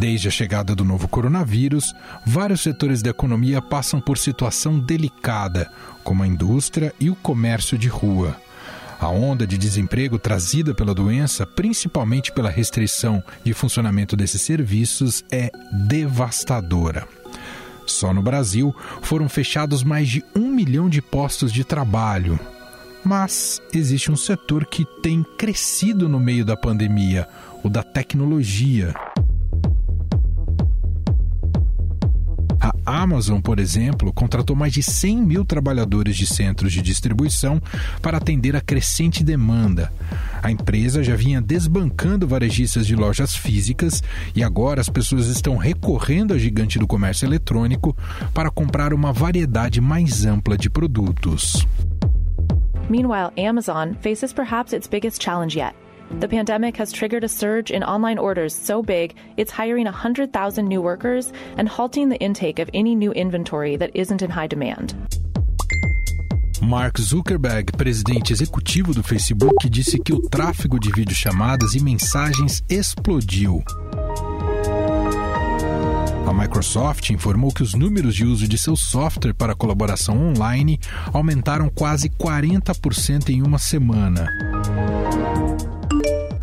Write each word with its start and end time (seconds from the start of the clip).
Desde 0.00 0.28
a 0.28 0.30
chegada 0.30 0.74
do 0.74 0.82
novo 0.82 1.06
coronavírus, 1.06 1.94
vários 2.24 2.62
setores 2.62 3.02
da 3.02 3.10
economia 3.10 3.60
passam 3.60 4.00
por 4.00 4.16
situação 4.16 4.78
delicada, 4.78 5.70
como 6.02 6.22
a 6.22 6.26
indústria 6.26 6.94
e 6.98 7.10
o 7.10 7.14
comércio 7.14 7.76
de 7.76 7.86
rua. 7.86 8.34
A 8.98 9.08
onda 9.08 9.46
de 9.46 9.58
desemprego 9.58 10.18
trazida 10.18 10.72
pela 10.72 10.94
doença, 10.94 11.46
principalmente 11.46 12.32
pela 12.32 12.48
restrição 12.48 13.22
de 13.44 13.52
funcionamento 13.52 14.16
desses 14.16 14.40
serviços, 14.40 15.22
é 15.30 15.50
devastadora. 15.70 17.06
Só 17.84 18.14
no 18.14 18.22
Brasil 18.22 18.74
foram 19.02 19.28
fechados 19.28 19.84
mais 19.84 20.08
de 20.08 20.24
um 20.34 20.50
milhão 20.50 20.88
de 20.88 21.02
postos 21.02 21.52
de 21.52 21.62
trabalho. 21.62 22.40
Mas 23.04 23.60
existe 23.70 24.10
um 24.10 24.16
setor 24.16 24.64
que 24.64 24.86
tem 25.02 25.22
crescido 25.36 26.08
no 26.08 26.18
meio 26.18 26.42
da 26.42 26.56
pandemia, 26.56 27.28
o 27.62 27.68
da 27.68 27.82
tecnologia. 27.82 28.94
A 32.90 33.02
Amazon, 33.02 33.40
por 33.40 33.60
exemplo, 33.60 34.12
contratou 34.12 34.56
mais 34.56 34.72
de 34.72 34.82
100 34.82 35.22
mil 35.22 35.44
trabalhadores 35.44 36.16
de 36.16 36.26
centros 36.26 36.72
de 36.72 36.82
distribuição 36.82 37.62
para 38.02 38.16
atender 38.16 38.56
a 38.56 38.60
crescente 38.60 39.22
demanda. 39.22 39.92
A 40.42 40.50
empresa 40.50 41.00
já 41.00 41.14
vinha 41.14 41.40
desbancando 41.40 42.26
varejistas 42.26 42.84
de 42.88 42.96
lojas 42.96 43.36
físicas 43.36 44.02
e 44.34 44.42
agora 44.42 44.80
as 44.80 44.88
pessoas 44.88 45.28
estão 45.28 45.56
recorrendo 45.56 46.34
à 46.34 46.38
gigante 46.38 46.80
do 46.80 46.86
comércio 46.86 47.26
eletrônico 47.26 47.96
para 48.34 48.50
comprar 48.50 48.92
uma 48.92 49.12
variedade 49.12 49.80
mais 49.80 50.26
ampla 50.26 50.58
de 50.58 50.68
produtos. 50.68 51.64
Meanwhile, 52.88 53.30
Amazon 53.38 53.92
faces 54.02 54.32
perhaps 54.32 54.72
its 54.72 54.88
biggest 54.88 55.22
challenge 55.22 55.56
yet. 55.56 55.76
The 56.18 56.26
pandemic 56.26 56.76
has 56.76 56.90
triggered 56.90 57.22
a 57.22 57.28
surge 57.28 57.70
in 57.70 57.84
online 57.84 58.18
orders 58.18 58.52
so 58.52 58.82
big 58.82 59.14
it's 59.36 59.52
hiring 59.52 59.84
100,000 59.84 60.66
new 60.66 60.82
workers 60.82 61.32
and 61.56 61.68
halting 61.68 62.08
the 62.08 62.18
intake 62.18 62.58
of 62.58 62.68
any 62.74 62.96
new 62.96 63.12
inventory 63.12 63.76
that 63.76 63.94
isn't 63.94 64.20
in 64.20 64.30
high 64.30 64.48
demand. 64.48 64.94
Mark 66.60 66.98
Zuckerberg, 66.98 67.76
presidente 67.76 68.32
executivo 68.32 68.92
do 68.92 69.02
Facebook, 69.02 69.68
disse 69.70 69.98
que 69.98 70.12
o 70.12 70.20
tráfego 70.28 70.78
de 70.78 70.90
videochamadas 70.90 71.74
e 71.74 71.82
mensagens 71.82 72.62
explodiu. 72.68 73.62
A 76.26 76.34
Microsoft 76.34 77.10
informou 77.10 77.50
que 77.52 77.62
os 77.62 77.74
números 77.74 78.14
de 78.14 78.24
uso 78.24 78.46
de 78.46 78.58
seu 78.58 78.76
software 78.76 79.32
para 79.32 79.54
colaboração 79.54 80.28
online 80.28 80.78
aumentaram 81.12 81.68
quase 81.68 82.08
40% 82.10 83.30
em 83.30 83.42
uma 83.42 83.58
semana. 83.58 84.28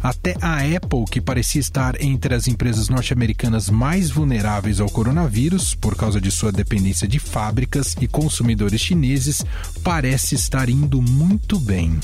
Até 0.08 0.36
a 0.42 0.60
Apple, 0.60 1.04
que 1.12 1.20
parecia 1.20 1.60
estar 1.60 2.02
entre 2.02 2.34
as 2.34 2.48
empresas 2.48 2.88
norte-americanas 2.88 3.70
mais 3.70 4.10
vulneráveis 4.10 4.80
ao 4.80 4.90
coronavírus 4.90 5.76
por 5.76 5.98
causa 5.98 6.22
de 6.22 6.32
sua 6.32 6.50
dependência 6.50 7.06
de 7.06 7.20
fábricas 7.20 7.94
e 8.00 8.08
consumidores 8.08 8.80
chineses, 8.80 9.44
parece 9.84 10.34
estar 10.36 10.70
indo 10.70 11.02
muito 11.02 11.60
bem. 11.60 12.00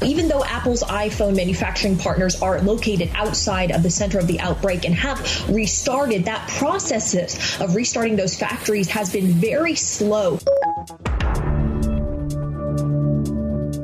Even 0.00 0.28
though 0.28 0.44
Apple's 0.44 0.84
iPhone 0.84 1.34
manufacturing 1.34 1.96
partners 1.96 2.40
are 2.40 2.62
located 2.62 3.10
outside 3.16 3.74
of 3.74 3.82
the 3.82 3.90
center 3.90 4.20
of 4.20 4.28
the 4.28 4.38
outbreak 4.38 4.86
and 4.86 4.94
have 4.94 5.20
restarted, 5.52 6.24
that 6.26 6.46
process 6.56 7.16
of 7.60 7.74
restarting 7.74 8.14
those 8.14 8.36
factories 8.36 8.86
has 8.88 9.10
been 9.10 9.26
very 9.40 9.74
slow. 9.74 10.38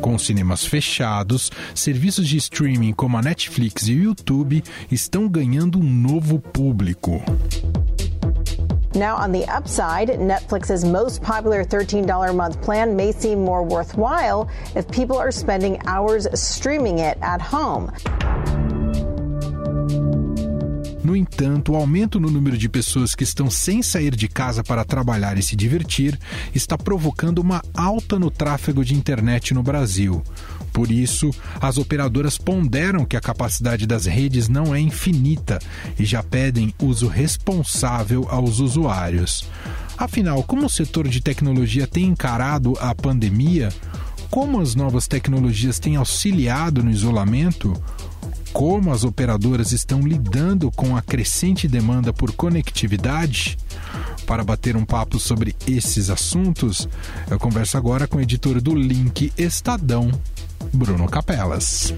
Com 0.01 0.19
cinemas 0.19 0.65
fechados, 0.65 1.51
serviços 1.75 2.29
de 2.29 2.37
streaming 2.37 2.92
como 2.92 3.17
a 3.17 3.23
Netflix 3.23 3.89
e 3.89 3.95
o 3.95 4.03
YouTube 4.03 4.63
estão 4.91 5.29
ganhando 5.29 5.79
um 5.79 5.83
novo 5.83 6.39
público. 6.39 7.23
Now, 8.95 9.17
on 9.17 9.33
the 9.33 9.45
upside, 9.45 10.19
Netflix's 10.19 10.85
most 10.85 11.23
popular 11.23 11.64
$13 11.64 12.31
a 12.31 12.33
month 12.33 12.61
plan 12.63 12.97
may 12.97 13.13
seem 13.13 13.45
more 13.45 13.63
worthwhile 13.63 14.48
if 14.75 14.89
people 14.89 15.17
are 15.19 15.31
spending 15.31 15.79
hours 15.87 16.27
streaming 16.35 16.98
it 16.98 17.19
at 17.20 17.41
home. 17.41 17.92
No 21.08 21.17
entanto, 21.17 21.73
o 21.73 21.77
aumento 21.77 22.20
no 22.20 22.30
número 22.30 22.58
de 22.58 22.69
pessoas 22.69 23.14
que 23.14 23.24
estão 23.24 23.51
sem 23.51 23.83
sair 23.83 24.14
de 24.14 24.29
casa 24.29 24.63
para 24.63 24.85
trabalhar 24.85 25.39
e 25.39 25.42
se 25.42 25.57
divertir 25.57 26.20
está 26.55 26.77
provocando 26.77 27.39
uma 27.39 27.63
alta 27.73 28.19
no 28.19 28.30
tráfego 28.30 28.85
de 28.85 28.95
internet 28.95 29.55
no 29.55 29.63
Brasil. 29.63 30.23
Por 30.70 30.91
isso, 30.91 31.30
as 31.63 31.79
operadoras 31.79 32.36
ponderam 32.36 33.07
que 33.07 33.17
a 33.17 33.23
capacidade 33.23 33.86
das 33.86 34.05
redes 34.05 34.51
não 34.51 34.74
é 34.74 34.80
infinita 34.80 35.58
e 35.98 36.05
já 36.05 36.23
pedem 36.23 36.74
uso 36.79 37.08
responsável 37.08 38.27
aos 38.29 38.61
usuários. 38.61 39.48
Afinal, 39.96 40.42
como 40.42 40.67
o 40.67 40.70
setor 40.70 41.08
de 41.08 41.23
tecnologia 41.23 41.86
tem 41.86 42.05
encarado 42.05 42.75
a 42.83 42.95
pandemia? 42.95 43.70
Como 44.29 44.61
as 44.61 44.75
novas 44.75 45.08
tecnologias 45.08 45.79
têm 45.79 45.96
auxiliado 45.96 46.83
no 46.83 46.90
isolamento? 46.90 47.73
Como 48.58 48.92
as 48.92 49.05
operadoras 49.05 49.70
estão 49.70 50.01
lidando 50.01 50.69
com 50.73 50.96
a 50.96 51.01
crescente 51.01 51.69
demanda 51.69 52.13
por 52.13 52.33
conectividade. 52.33 53.57
Para 54.27 54.42
bater 54.42 54.77
um 54.77 54.85
papo 54.85 55.17
sobre 55.20 55.55
esses 55.64 56.11
assuntos, 56.11 56.89
eu 57.30 57.39
converso 57.39 57.79
agora 57.79 58.08
com 58.08 58.19
o 58.19 58.20
editor 58.20 58.61
do 58.61 58.74
Link 58.74 59.33
Estadão, 59.39 60.11
Bruno 60.74 61.08
Capelas. 61.08 61.95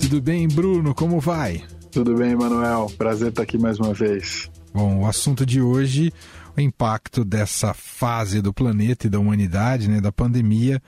Tudo 0.00 0.22
bem, 0.22 0.48
Bruno? 0.48 0.94
Como 0.94 1.20
vai? 1.20 1.62
Tudo 1.92 2.14
bem, 2.14 2.34
Manuel. 2.34 2.90
Prazer 2.96 3.28
estar 3.28 3.42
aqui 3.42 3.58
mais 3.58 3.78
uma 3.78 3.92
vez. 3.92 4.50
Bom, 4.72 5.00
o 5.00 5.06
assunto 5.06 5.44
de 5.44 5.60
hoje 5.60 6.14
o 6.58 6.60
impacto 6.60 7.24
dessa 7.24 7.72
fase 7.72 8.42
do 8.42 8.52
planeta 8.52 9.06
e 9.06 9.10
da 9.10 9.18
humanidade, 9.18 9.88
né, 9.88 10.00
da 10.00 10.10
pandemia, 10.10 10.82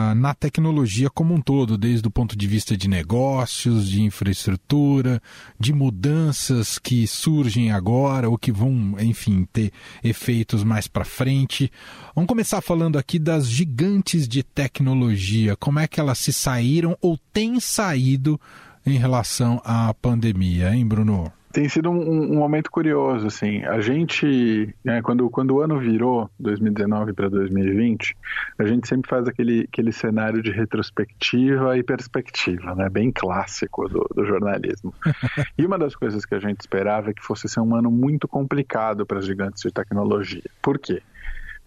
ah, 0.00 0.14
na 0.14 0.34
tecnologia 0.34 1.10
como 1.10 1.34
um 1.34 1.40
todo, 1.42 1.76
desde 1.76 2.08
o 2.08 2.10
ponto 2.10 2.34
de 2.34 2.46
vista 2.46 2.74
de 2.74 2.88
negócios, 2.88 3.86
de 3.86 4.00
infraestrutura, 4.00 5.20
de 5.58 5.74
mudanças 5.74 6.78
que 6.78 7.06
surgem 7.06 7.70
agora 7.70 8.28
ou 8.28 8.38
que 8.38 8.50
vão, 8.50 8.96
enfim, 8.98 9.46
ter 9.52 9.70
efeitos 10.02 10.64
mais 10.64 10.88
para 10.88 11.04
frente. 11.04 11.70
Vamos 12.14 12.28
começar 12.28 12.62
falando 12.62 12.98
aqui 12.98 13.18
das 13.18 13.46
gigantes 13.46 14.26
de 14.26 14.42
tecnologia, 14.42 15.54
como 15.54 15.78
é 15.78 15.86
que 15.86 16.00
elas 16.00 16.18
se 16.18 16.32
saíram 16.32 16.96
ou 17.02 17.18
têm 17.32 17.60
saído 17.60 18.40
em 18.86 18.96
relação 18.96 19.60
à 19.64 19.92
pandemia, 19.92 20.74
hein, 20.74 20.86
Bruno? 20.86 21.30
Tem 21.52 21.68
sido 21.68 21.90
um, 21.90 22.32
um, 22.32 22.36
momento 22.36 22.70
curioso, 22.70 23.26
assim. 23.26 23.64
A 23.64 23.80
gente, 23.80 24.74
né, 24.84 25.02
quando, 25.02 25.28
quando 25.28 25.56
o 25.56 25.60
ano 25.60 25.78
virou, 25.78 26.30
2019 26.38 27.12
para 27.12 27.28
2020, 27.28 28.16
a 28.58 28.64
gente 28.64 28.86
sempre 28.86 29.10
faz 29.10 29.26
aquele, 29.26 29.66
aquele 29.70 29.92
cenário 29.92 30.42
de 30.42 30.50
retrospectiva 30.50 31.76
e 31.76 31.82
perspectiva, 31.82 32.74
né? 32.74 32.88
Bem 32.88 33.10
clássico 33.10 33.88
do, 33.88 34.06
do 34.14 34.24
jornalismo. 34.24 34.94
e 35.58 35.66
uma 35.66 35.78
das 35.78 35.96
coisas 35.96 36.24
que 36.24 36.34
a 36.34 36.38
gente 36.38 36.60
esperava 36.60 37.10
é 37.10 37.14
que 37.14 37.22
fosse 37.22 37.48
ser 37.48 37.60
um 37.60 37.74
ano 37.74 37.90
muito 37.90 38.28
complicado 38.28 39.04
para 39.04 39.18
as 39.18 39.26
gigantes 39.26 39.62
de 39.62 39.72
tecnologia. 39.72 40.44
Por 40.62 40.78
quê? 40.78 41.02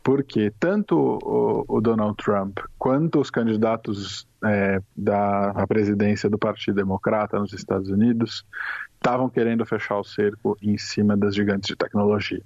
Porque 0.01 0.51
tanto 0.59 0.97
o, 0.97 1.65
o 1.67 1.81
Donald 1.81 2.15
Trump 2.17 2.59
quanto 2.77 3.21
os 3.21 3.29
candidatos 3.29 4.27
é, 4.43 4.81
da 4.95 5.65
presidência 5.67 6.29
do 6.29 6.37
Partido 6.37 6.75
Democrata 6.75 7.39
nos 7.39 7.53
Estados 7.53 7.89
Unidos 7.89 8.45
estavam 9.03 9.29
querendo 9.29 9.65
fechar 9.65 9.99
o 9.99 10.03
cerco 10.03 10.57
em 10.61 10.77
cima 10.77 11.17
das 11.17 11.35
gigantes 11.35 11.67
de 11.67 11.75
tecnologia. 11.75 12.41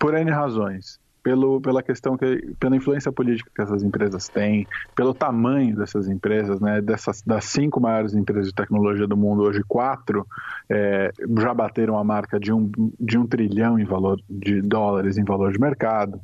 Por 0.00 0.14
N 0.14 0.28
razões 0.32 0.98
pelo, 1.22 1.60
pela 1.60 1.82
questão 1.82 2.16
que 2.16 2.54
pela 2.58 2.76
influência 2.76 3.12
política 3.12 3.50
que 3.54 3.62
essas 3.62 3.82
empresas 3.82 4.28
têm, 4.28 4.66
pelo 4.94 5.14
tamanho 5.14 5.76
dessas 5.76 6.08
empresas, 6.08 6.60
né? 6.60 6.80
Dessas 6.80 7.22
das 7.22 7.44
cinco 7.44 7.80
maiores 7.80 8.14
empresas 8.14 8.48
de 8.48 8.54
tecnologia 8.54 9.06
do 9.06 9.16
mundo 9.16 9.42
hoje 9.42 9.62
quatro 9.66 10.26
é, 10.68 11.12
já 11.38 11.54
bateram 11.54 11.96
a 11.96 12.04
marca 12.04 12.40
de 12.40 12.52
um, 12.52 12.70
de 12.98 13.16
um 13.16 13.26
trilhão 13.26 13.78
em 13.78 13.84
valor 13.84 14.20
de 14.28 14.60
dólares 14.60 15.16
em 15.16 15.24
valor 15.24 15.52
de 15.52 15.60
mercado, 15.60 16.20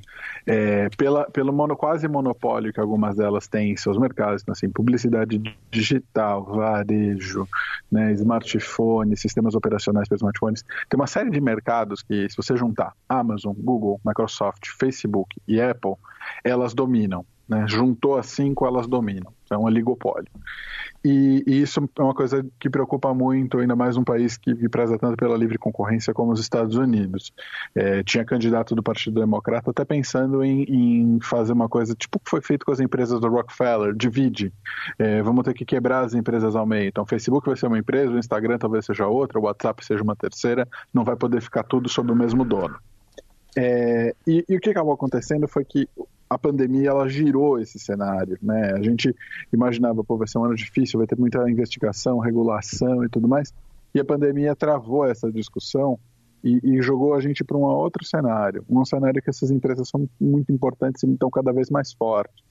é, 0.46 0.88
pela, 0.96 1.24
pelo 1.30 1.52
mono, 1.52 1.76
quase 1.76 2.08
monopólio 2.08 2.72
que 2.72 2.80
algumas 2.80 3.16
delas 3.16 3.46
têm 3.46 3.72
em 3.72 3.76
seus 3.76 3.98
mercados, 3.98 4.42
então, 4.42 4.52
assim, 4.52 4.68
publicidade 4.68 5.40
digital, 5.70 6.44
varejo, 6.44 7.46
né? 7.90 8.12
Smartphone, 8.12 9.16
sistemas 9.16 9.54
operacionais 9.54 10.08
para 10.08 10.16
smartphones, 10.16 10.64
tem 10.88 10.98
uma 10.98 11.06
série 11.06 11.30
de 11.30 11.40
mercados 11.40 12.02
que 12.02 12.28
se 12.28 12.36
você 12.36 12.56
juntar 12.56 12.92
Amazon, 13.08 13.54
Google, 13.56 14.00
Microsoft, 14.04 14.66
Facebook 14.78 14.87
Facebook 14.88 15.36
e 15.46 15.60
Apple, 15.60 15.94
elas 16.42 16.72
dominam. 16.72 17.24
Né? 17.48 17.64
Juntou 17.66 18.18
as 18.18 18.26
cinco, 18.26 18.66
elas 18.66 18.86
dominam. 18.86 19.32
é 19.50 19.56
um 19.56 19.64
oligopólio. 19.64 20.28
E, 21.02 21.42
e, 21.46 21.62
isso 21.62 21.88
é 21.98 22.02
uma 22.02 22.12
coisa 22.12 22.44
que 22.60 22.68
preocupa 22.68 23.14
muito, 23.14 23.58
ainda 23.58 23.74
mais 23.74 23.96
um 23.96 24.04
país 24.04 24.36
que, 24.36 24.54
que 24.54 24.68
preza 24.68 24.98
tanto 24.98 25.16
pela 25.16 25.36
livre 25.36 25.56
concorrência 25.56 26.12
como 26.12 26.32
os 26.32 26.40
Estados 26.40 26.76
Unidos. 26.76 27.32
É, 27.74 28.02
tinha 28.02 28.24
candidato 28.24 28.74
do 28.74 28.82
Partido 28.82 29.18
Democrata 29.18 29.70
até 29.70 29.84
pensando 29.84 30.44
em, 30.44 30.64
em, 30.64 31.20
fazer 31.22 31.54
uma 31.54 31.68
coisa 31.68 31.94
tipo 31.94 32.18
o 32.18 32.20
que 32.20 32.28
foi 32.28 32.42
feito 32.42 32.66
com 32.66 32.72
as 32.72 32.80
empresas 32.80 33.18
do 33.18 33.28
Rockefeller, 33.28 33.94
divide. 33.94 34.52
É, 34.98 35.22
vamos 35.22 35.44
ter 35.44 35.54
que 35.54 35.64
quebrar 35.64 36.04
as 36.04 36.12
empresas 36.12 36.54
ao 36.54 36.66
meio. 36.66 36.88
Então, 36.88 37.04
o 37.04 37.06
Facebook 37.06 37.46
vai 37.46 37.56
ser 37.56 37.68
uma 37.68 37.78
empresa, 37.78 38.12
o 38.12 38.18
Instagram 38.18 38.58
talvez 38.58 38.84
seja 38.84 39.06
outra, 39.06 39.38
o 39.38 39.44
WhatsApp 39.44 39.82
seja 39.84 40.02
uma 40.02 40.16
terceira, 40.16 40.68
não 40.92 41.04
vai 41.04 41.16
poder 41.16 41.40
ficar 41.40 41.62
tudo 41.62 41.88
sob 41.88 42.12
o 42.12 42.16
mesmo 42.16 42.44
dono. 42.44 42.76
É, 43.56 44.14
e, 44.26 44.44
e, 44.48 44.56
o 44.56 44.60
que 44.60 44.70
acabou 44.70 44.92
acontecendo 44.92 45.48
foi 45.48 45.64
que 45.64 45.88
a 46.28 46.38
pandemia 46.38 46.90
ela 46.90 47.08
girou 47.08 47.58
esse 47.58 47.78
cenário, 47.78 48.38
né? 48.42 48.72
A 48.72 48.82
gente 48.82 49.14
imaginava, 49.52 50.04
pô, 50.04 50.16
vai 50.16 50.28
ser 50.28 50.38
um 50.38 50.44
ano 50.44 50.54
difícil, 50.54 50.98
vai 50.98 51.06
ter 51.06 51.18
muita 51.18 51.48
investigação, 51.50 52.18
regulação 52.18 53.04
e 53.04 53.08
tudo 53.08 53.26
mais, 53.26 53.52
e 53.94 54.00
a 54.00 54.04
pandemia 54.04 54.54
travou 54.54 55.06
essa 55.06 55.32
discussão 55.32 55.98
e, 56.44 56.60
e 56.62 56.82
jogou 56.82 57.14
a 57.14 57.20
gente 57.20 57.42
para 57.42 57.56
um 57.56 57.62
outro 57.62 58.04
cenário, 58.04 58.64
um 58.68 58.84
cenário 58.84 59.22
que 59.22 59.30
essas 59.30 59.50
empresas 59.50 59.88
são 59.88 60.08
muito 60.20 60.52
importantes 60.52 61.02
e 61.02 61.10
estão 61.10 61.30
cada 61.30 61.52
vez 61.52 61.70
mais 61.70 61.92
fortes. 61.92 62.44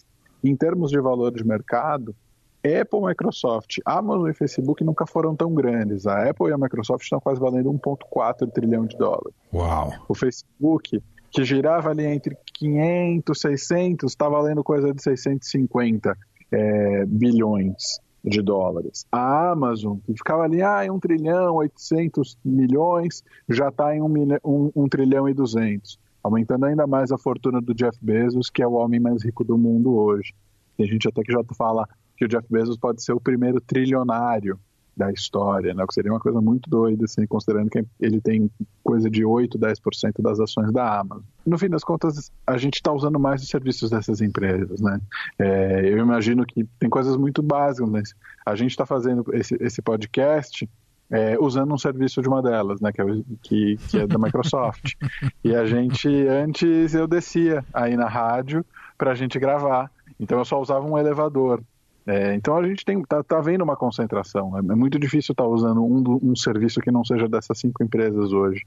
Em 0.44 0.56
termos 0.56 0.92
de 0.92 1.00
valor 1.00 1.32
de 1.32 1.46
mercado, 1.46 2.16
Apple, 2.64 3.02
Microsoft, 3.02 3.78
Amazon 3.86 4.30
e 4.30 4.34
Facebook 4.34 4.84
nunca 4.84 5.06
foram 5.06 5.36
tão 5.36 5.54
grandes. 5.54 6.06
A 6.08 6.30
Apple 6.30 6.50
e 6.50 6.54
a 6.54 6.58
Microsoft 6.58 7.04
estão 7.04 7.20
quase 7.20 7.40
valendo 7.40 7.72
1,4 7.72 8.52
trilhão 8.52 8.86
de 8.86 8.98
dólares. 8.98 9.34
Uau! 9.54 9.92
O 10.08 10.16
Facebook 10.16 11.02
que 11.32 11.44
girava 11.44 11.90
ali 11.90 12.06
entre 12.06 12.38
500, 12.54 13.40
600, 13.40 14.12
está 14.12 14.28
valendo 14.28 14.64
coisa 14.64 14.94
de 14.94 15.02
650 15.02 16.18
é, 16.52 17.06
bilhões 17.06 18.00
de 18.24 18.42
dólares. 18.42 19.06
A 19.12 19.52
Amazon, 19.52 19.98
que 20.06 20.14
ficava 20.14 20.44
ali, 20.44 20.62
ah, 20.62 20.86
em 20.86 20.90
1 20.90 21.00
trilhão, 21.00 21.56
800 21.56 22.38
milhões, 22.44 23.24
já 23.48 23.70
está 23.70 23.96
em 23.96 24.02
1, 24.02 24.38
um, 24.44 24.72
1 24.76 24.90
trilhão 24.90 25.30
e 25.30 25.34
200, 25.34 26.00
aumentando 26.24 26.66
ainda 26.66 26.88
mais 26.88 27.12
a 27.12 27.18
fortuna 27.18 27.62
do 27.62 27.74
Jeff 27.74 27.98
Bezos, 28.02 28.50
que 28.50 28.62
é 28.62 28.68
o 28.68 28.74
homem 28.74 29.00
mais 29.00 29.24
rico 29.24 29.44
do 29.44 29.58
mundo 29.58 29.96
hoje. 29.96 30.34
Tem 30.76 30.88
gente 30.88 31.08
até 31.08 31.22
que 31.24 31.32
já 31.32 31.44
fala 31.56 31.88
que 32.18 32.26
o 32.26 32.28
Jeff 32.28 32.46
Bezos 32.50 32.78
pode 32.78 33.04
ser 33.04 33.14
o 33.14 33.20
primeiro 33.20 33.62
trilionário 33.62 34.60
da 34.98 35.12
história, 35.12 35.74
né? 35.76 35.84
O 35.84 35.88
que 35.88 35.94
seria 35.94 36.12
uma 36.12 36.20
coisa 36.20 36.42
muito 36.42 36.68
doida, 36.70 37.06
assim, 37.06 37.26
considerando 37.28 37.70
que 37.70 37.86
ele 38.00 38.20
tem 38.20 38.50
coisa 38.84 39.10
de 39.10 39.24
8, 39.24 39.58
10% 39.58 40.14
das 40.20 40.40
ações 40.40 40.74
da 40.74 41.00
Amazon. 41.00 41.24
No 41.46 41.58
fim 41.58 41.70
das 41.70 41.84
contas, 41.84 42.32
a 42.46 42.58
gente 42.58 42.76
está 42.76 42.92
usando 42.92 43.20
mais 43.20 43.44
os 43.44 43.48
serviços 43.48 43.92
dessas 43.92 44.22
empresas, 44.22 44.82
né? 44.82 45.00
É, 45.38 45.88
eu 45.88 46.00
imagino 46.00 46.44
que 46.46 46.64
tem 46.80 46.90
coisas 46.90 47.16
muito 47.16 47.44
básicas, 47.44 47.88
mas 47.88 48.16
a 48.44 48.56
gente 48.56 48.72
está 48.72 48.86
fazendo 48.88 49.24
esse, 49.34 49.56
esse 49.62 49.82
podcast 49.84 50.68
é, 51.10 51.38
usando 51.40 51.74
um 51.74 51.78
serviço 51.78 52.22
de 52.22 52.28
uma 52.28 52.42
delas, 52.42 52.82
né, 52.82 52.92
que 52.92 53.02
é, 53.02 53.06
que, 53.42 53.78
que 53.90 54.00
é 54.00 54.08
da 54.08 54.18
Microsoft. 54.18 54.96
e 55.44 55.56
a 55.56 55.66
gente, 55.66 56.10
antes 56.28 56.94
eu 56.94 57.08
descia 57.08 57.64
aí 57.74 57.96
na 57.96 58.08
rádio 58.08 58.66
para 58.98 59.12
a 59.12 59.16
gente 59.16 59.40
gravar, 59.40 59.90
então 60.20 60.38
eu 60.38 60.46
só 60.46 60.60
usava 60.60 60.86
um 60.86 60.98
elevador. 60.98 61.62
É, 62.08 62.34
então 62.36 62.56
a 62.56 62.66
gente 62.66 62.86
tem, 62.86 63.02
tá, 63.04 63.22
tá 63.22 63.42
vendo 63.42 63.64
uma 63.64 63.76
concentração. 63.76 64.58
É, 64.58 64.60
é 64.60 64.76
muito 64.76 64.98
difícil 64.98 65.34
estar 65.34 65.44
tá 65.44 65.50
usando 65.50 65.84
um, 65.84 66.32
um 66.32 66.36
serviço 66.36 66.80
que 66.80 66.90
não 66.90 67.04
seja 67.04 67.28
dessas 67.28 67.60
cinco 67.60 67.84
empresas 67.84 68.32
hoje 68.32 68.66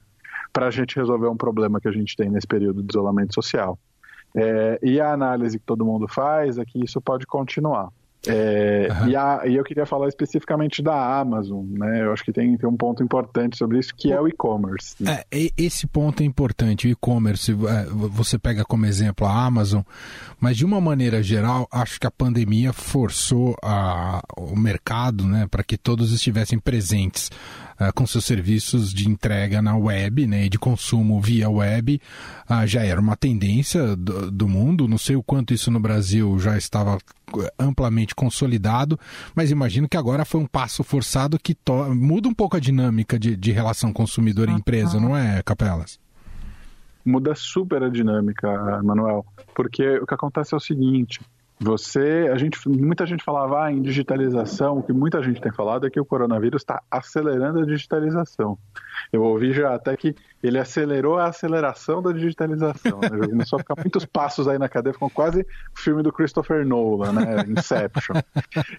para 0.53 0.67
a 0.67 0.71
gente 0.71 0.95
resolver 0.95 1.27
um 1.27 1.35
problema 1.35 1.81
que 1.81 1.87
a 1.87 1.91
gente 1.91 2.15
tem 2.15 2.29
nesse 2.29 2.45
período 2.45 2.83
de 2.83 2.91
isolamento 2.91 3.33
social. 3.33 3.79
É, 4.35 4.79
e 4.83 5.01
a 5.01 5.11
análise 5.11 5.57
que 5.57 5.65
todo 5.65 5.85
mundo 5.85 6.07
faz 6.07 6.57
é 6.57 6.65
que 6.65 6.83
isso 6.83 7.01
pode 7.01 7.25
continuar. 7.25 7.89
É, 8.27 8.87
uhum. 8.91 9.09
e, 9.09 9.15
a, 9.15 9.41
e, 9.45 9.55
eu 9.55 9.63
queria 9.63 9.85
falar 9.85 10.07
especificamente 10.07 10.81
da 10.83 11.19
Amazon, 11.19 11.65
né? 11.65 12.03
Eu 12.03 12.13
acho 12.13 12.23
que 12.23 12.31
tem, 12.31 12.55
tem 12.55 12.69
um 12.69 12.77
ponto 12.77 13.01
importante 13.03 13.57
sobre 13.57 13.79
isso, 13.79 13.95
que 13.95 14.11
é 14.11 14.21
o 14.21 14.27
e-commerce. 14.27 14.95
É, 15.07 15.25
esse 15.57 15.87
ponto 15.87 16.21
é 16.21 16.25
importante, 16.25 16.87
o 16.87 16.91
e-commerce, 16.91 17.51
é, 17.51 17.85
você 17.89 18.37
pega 18.37 18.63
como 18.63 18.85
exemplo 18.85 19.25
a 19.25 19.45
Amazon, 19.45 19.81
mas 20.39 20.55
de 20.55 20.63
uma 20.63 20.79
maneira 20.79 21.23
geral, 21.23 21.67
acho 21.71 21.99
que 21.99 22.05
a 22.05 22.11
pandemia 22.11 22.71
forçou 22.71 23.57
a, 23.63 24.21
o 24.37 24.55
mercado 24.55 25.25
né, 25.25 25.47
para 25.49 25.63
que 25.63 25.75
todos 25.75 26.11
estivessem 26.11 26.59
presentes 26.59 27.31
uh, 27.81 27.93
com 27.93 28.05
seus 28.05 28.25
serviços 28.25 28.93
de 28.93 29.09
entrega 29.09 29.61
na 29.61 29.75
web 29.75 30.27
né, 30.27 30.45
e 30.45 30.49
de 30.49 30.59
consumo 30.59 31.19
via 31.19 31.49
web. 31.49 31.99
Uh, 32.49 32.67
já 32.67 32.83
era 32.83 33.01
uma 33.01 33.15
tendência 33.15 33.95
do, 33.95 34.29
do 34.29 34.47
mundo, 34.47 34.87
não 34.87 34.97
sei 34.97 35.15
o 35.15 35.23
quanto 35.23 35.53
isso 35.53 35.71
no 35.71 35.79
Brasil 35.79 36.37
já 36.39 36.57
estava 36.57 36.99
amplamente 37.57 38.13
consolidado, 38.13 38.99
mas 39.33 39.51
imagino 39.51 39.87
que 39.87 39.97
agora 39.97 40.25
foi 40.25 40.41
um 40.41 40.45
passo 40.45 40.83
forçado 40.83 41.39
que 41.39 41.55
muda 41.95 42.27
um 42.27 42.33
pouco 42.33 42.57
a 42.57 42.59
dinâmica 42.59 43.17
de, 43.17 43.37
de 43.37 43.51
relação 43.51 43.93
consumidor 43.93 44.49
e 44.49 44.51
empresa, 44.51 44.99
não 44.99 45.15
é, 45.15 45.41
Capelas? 45.41 45.97
Muda 47.05 47.33
super 47.33 47.83
a 47.83 47.89
dinâmica, 47.89 48.83
Manuel, 48.83 49.25
porque 49.55 49.97
o 49.97 50.05
que 50.05 50.13
acontece 50.13 50.53
é 50.53 50.57
o 50.57 50.59
seguinte: 50.59 51.19
você, 51.61 52.27
a 52.33 52.37
gente, 52.37 52.57
muita 52.67 53.05
gente 53.05 53.23
falava 53.23 53.65
ah, 53.65 53.71
em 53.71 53.83
digitalização, 53.83 54.79
o 54.79 54.83
que 54.83 54.91
muita 54.91 55.21
gente 55.21 55.39
tem 55.39 55.51
falado 55.51 55.85
é 55.85 55.91
que 55.91 55.99
o 55.99 56.05
coronavírus 56.05 56.63
está 56.63 56.81
acelerando 56.89 57.59
a 57.59 57.65
digitalização. 57.65 58.57
Eu 59.13 59.21
ouvi 59.21 59.53
já 59.53 59.75
até 59.75 59.95
que 59.95 60.15
ele 60.41 60.57
acelerou 60.57 61.19
a 61.19 61.27
aceleração 61.27 62.01
da 62.01 62.11
digitalização. 62.11 62.99
Né? 62.99 63.27
Começou 63.29 63.57
a 63.57 63.59
ficar 63.59 63.75
muitos 63.77 64.05
passos 64.05 64.47
aí 64.47 64.57
na 64.57 64.67
cadeia, 64.67 64.93
ficou 64.93 65.11
quase 65.11 65.41
o 65.41 65.79
filme 65.79 66.01
do 66.01 66.11
Christopher 66.11 66.65
Nolan, 66.65 67.13
né? 67.13 67.45
Inception. 67.47 68.15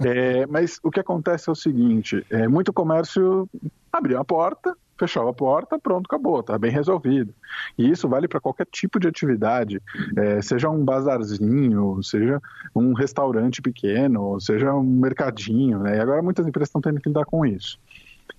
É, 0.04 0.44
mas 0.46 0.80
o 0.82 0.90
que 0.90 0.98
acontece 0.98 1.48
é 1.48 1.52
o 1.52 1.56
seguinte: 1.56 2.26
é, 2.30 2.48
muito 2.48 2.72
comércio 2.72 3.48
abriu 3.92 4.18
a 4.18 4.24
porta, 4.24 4.76
fechava 5.02 5.30
a 5.30 5.34
porta, 5.34 5.78
pronto, 5.78 6.06
acabou, 6.06 6.40
está 6.40 6.56
bem 6.56 6.70
resolvido. 6.70 7.34
E 7.76 7.90
isso 7.90 8.08
vale 8.08 8.28
para 8.28 8.40
qualquer 8.40 8.66
tipo 8.70 9.00
de 9.00 9.08
atividade, 9.08 9.82
é, 10.16 10.40
seja 10.40 10.70
um 10.70 10.84
bazarzinho, 10.84 12.00
seja 12.02 12.40
um 12.74 12.92
restaurante 12.92 13.60
pequeno, 13.60 14.40
seja 14.40 14.72
um 14.72 14.82
mercadinho, 14.82 15.80
né? 15.80 15.96
E 15.96 16.00
agora 16.00 16.22
muitas 16.22 16.46
empresas 16.46 16.68
estão 16.68 16.80
tendo 16.80 17.00
que 17.00 17.08
lidar 17.08 17.24
com 17.24 17.44
isso. 17.44 17.78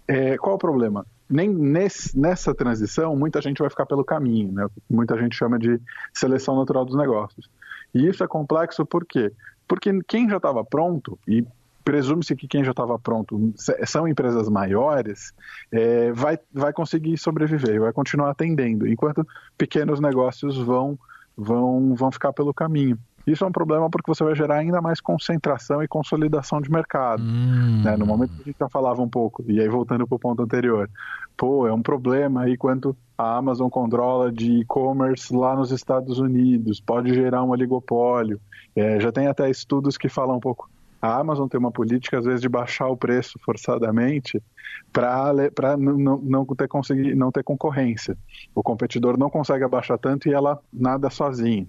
É, 0.08 0.38
qual 0.38 0.56
o 0.56 0.60
problema? 0.60 1.06
Nem 1.30 1.50
nesse, 1.50 2.18
nessa 2.18 2.54
transição, 2.54 3.16
muita 3.16 3.42
gente 3.42 3.60
vai 3.60 3.70
ficar 3.70 3.86
pelo 3.86 4.04
caminho, 4.04 4.52
né? 4.54 4.68
Muita 4.90 5.18
gente 5.18 5.36
chama 5.36 5.60
de 5.60 5.80
seleção 6.14 6.56
natural 6.56 6.86
dos 6.86 6.96
negócios. 6.96 7.50
E 7.94 8.08
isso 8.08 8.24
é 8.24 8.28
complexo 8.28 8.86
por 8.86 9.06
quê? 9.06 9.32
Porque 9.68 9.92
quem 10.08 10.30
já 10.30 10.38
estava 10.38 10.64
pronto, 10.64 11.18
e 11.28 11.46
presume-se 11.84 12.36
que 12.36 12.48
quem 12.48 12.64
já 12.64 12.72
estava 12.72 12.98
pronto 12.98 13.54
são 13.86 14.08
empresas 14.08 14.50
maiores, 14.50 15.34
é, 15.72 16.12
vai, 16.12 16.40
vai 16.54 16.74
conseguir 16.74 17.18
sobreviver, 17.18 17.82
vai 17.82 17.92
continuar 17.92 18.32
atendendo, 18.32 18.88
enquanto 18.88 19.28
pequenos 19.58 20.00
negócios 20.00 20.58
vão, 20.58 20.98
vão, 21.36 21.94
vão 21.96 22.12
ficar 22.12 22.34
pelo 22.34 22.54
caminho. 22.54 22.98
Isso 23.26 23.44
é 23.46 23.48
um 23.48 23.52
problema 23.52 23.90
porque 23.90 24.14
você 24.14 24.24
vai 24.24 24.36
gerar 24.36 24.58
ainda 24.58 24.82
mais 24.82 25.00
concentração 25.00 25.82
e 25.82 25.88
consolidação 25.88 26.60
de 26.60 26.70
mercado. 26.70 27.24
Hum. 27.24 27.82
Né? 27.84 27.96
No 27.96 28.06
momento 28.06 28.34
que 28.36 28.42
a 28.42 28.46
gente 28.46 28.60
já 28.60 28.68
falava 28.68 29.02
um 29.02 29.08
pouco, 29.08 29.44
e 29.48 29.62
aí 29.62 29.70
voltando 29.70 30.06
para 30.06 30.16
o 30.16 30.20
ponto 30.20 30.42
anterior, 30.42 30.90
pô, 31.38 31.66
é 31.66 31.74
um 31.74 31.82
problema 31.82 32.42
aí 32.42 32.58
quanto 32.58 32.96
a 33.18 33.38
Amazon 33.38 33.70
controla 33.70 34.30
de 34.30 34.60
e-commerce 34.60 35.34
lá 35.34 35.56
nos 35.56 35.72
Estados 35.72 36.20
Unidos, 36.20 36.82
pode 36.82 37.14
gerar 37.14 37.44
um 37.44 37.52
oligopólio. 37.52 38.42
É, 38.76 39.00
já 39.00 39.12
tem 39.12 39.28
até 39.28 39.50
estudos 39.50 39.98
que 39.98 40.10
falam 40.10 40.36
um 40.36 40.42
pouco 40.42 40.70
a 41.04 41.20
Amazon 41.20 41.50
tem 41.50 41.60
uma 41.60 41.70
política, 41.70 42.18
às 42.18 42.24
vezes, 42.24 42.40
de 42.40 42.48
baixar 42.48 42.88
o 42.88 42.96
preço 42.96 43.38
forçadamente 43.44 44.42
para 44.90 45.76
não, 45.78 46.18
não, 46.18 46.46
ter 46.46 46.70
conseguir, 46.70 47.14
não 47.14 47.30
ter 47.30 47.44
concorrência. 47.44 48.18
O 48.56 48.64
competidor 48.64 49.18
não 49.20 49.30
consegue 49.30 49.66
abaixar 49.66 49.98
tanto 49.98 50.30
e 50.30 50.34
ela 50.34 50.58
nada 50.72 51.10
sozinha. 51.10 51.68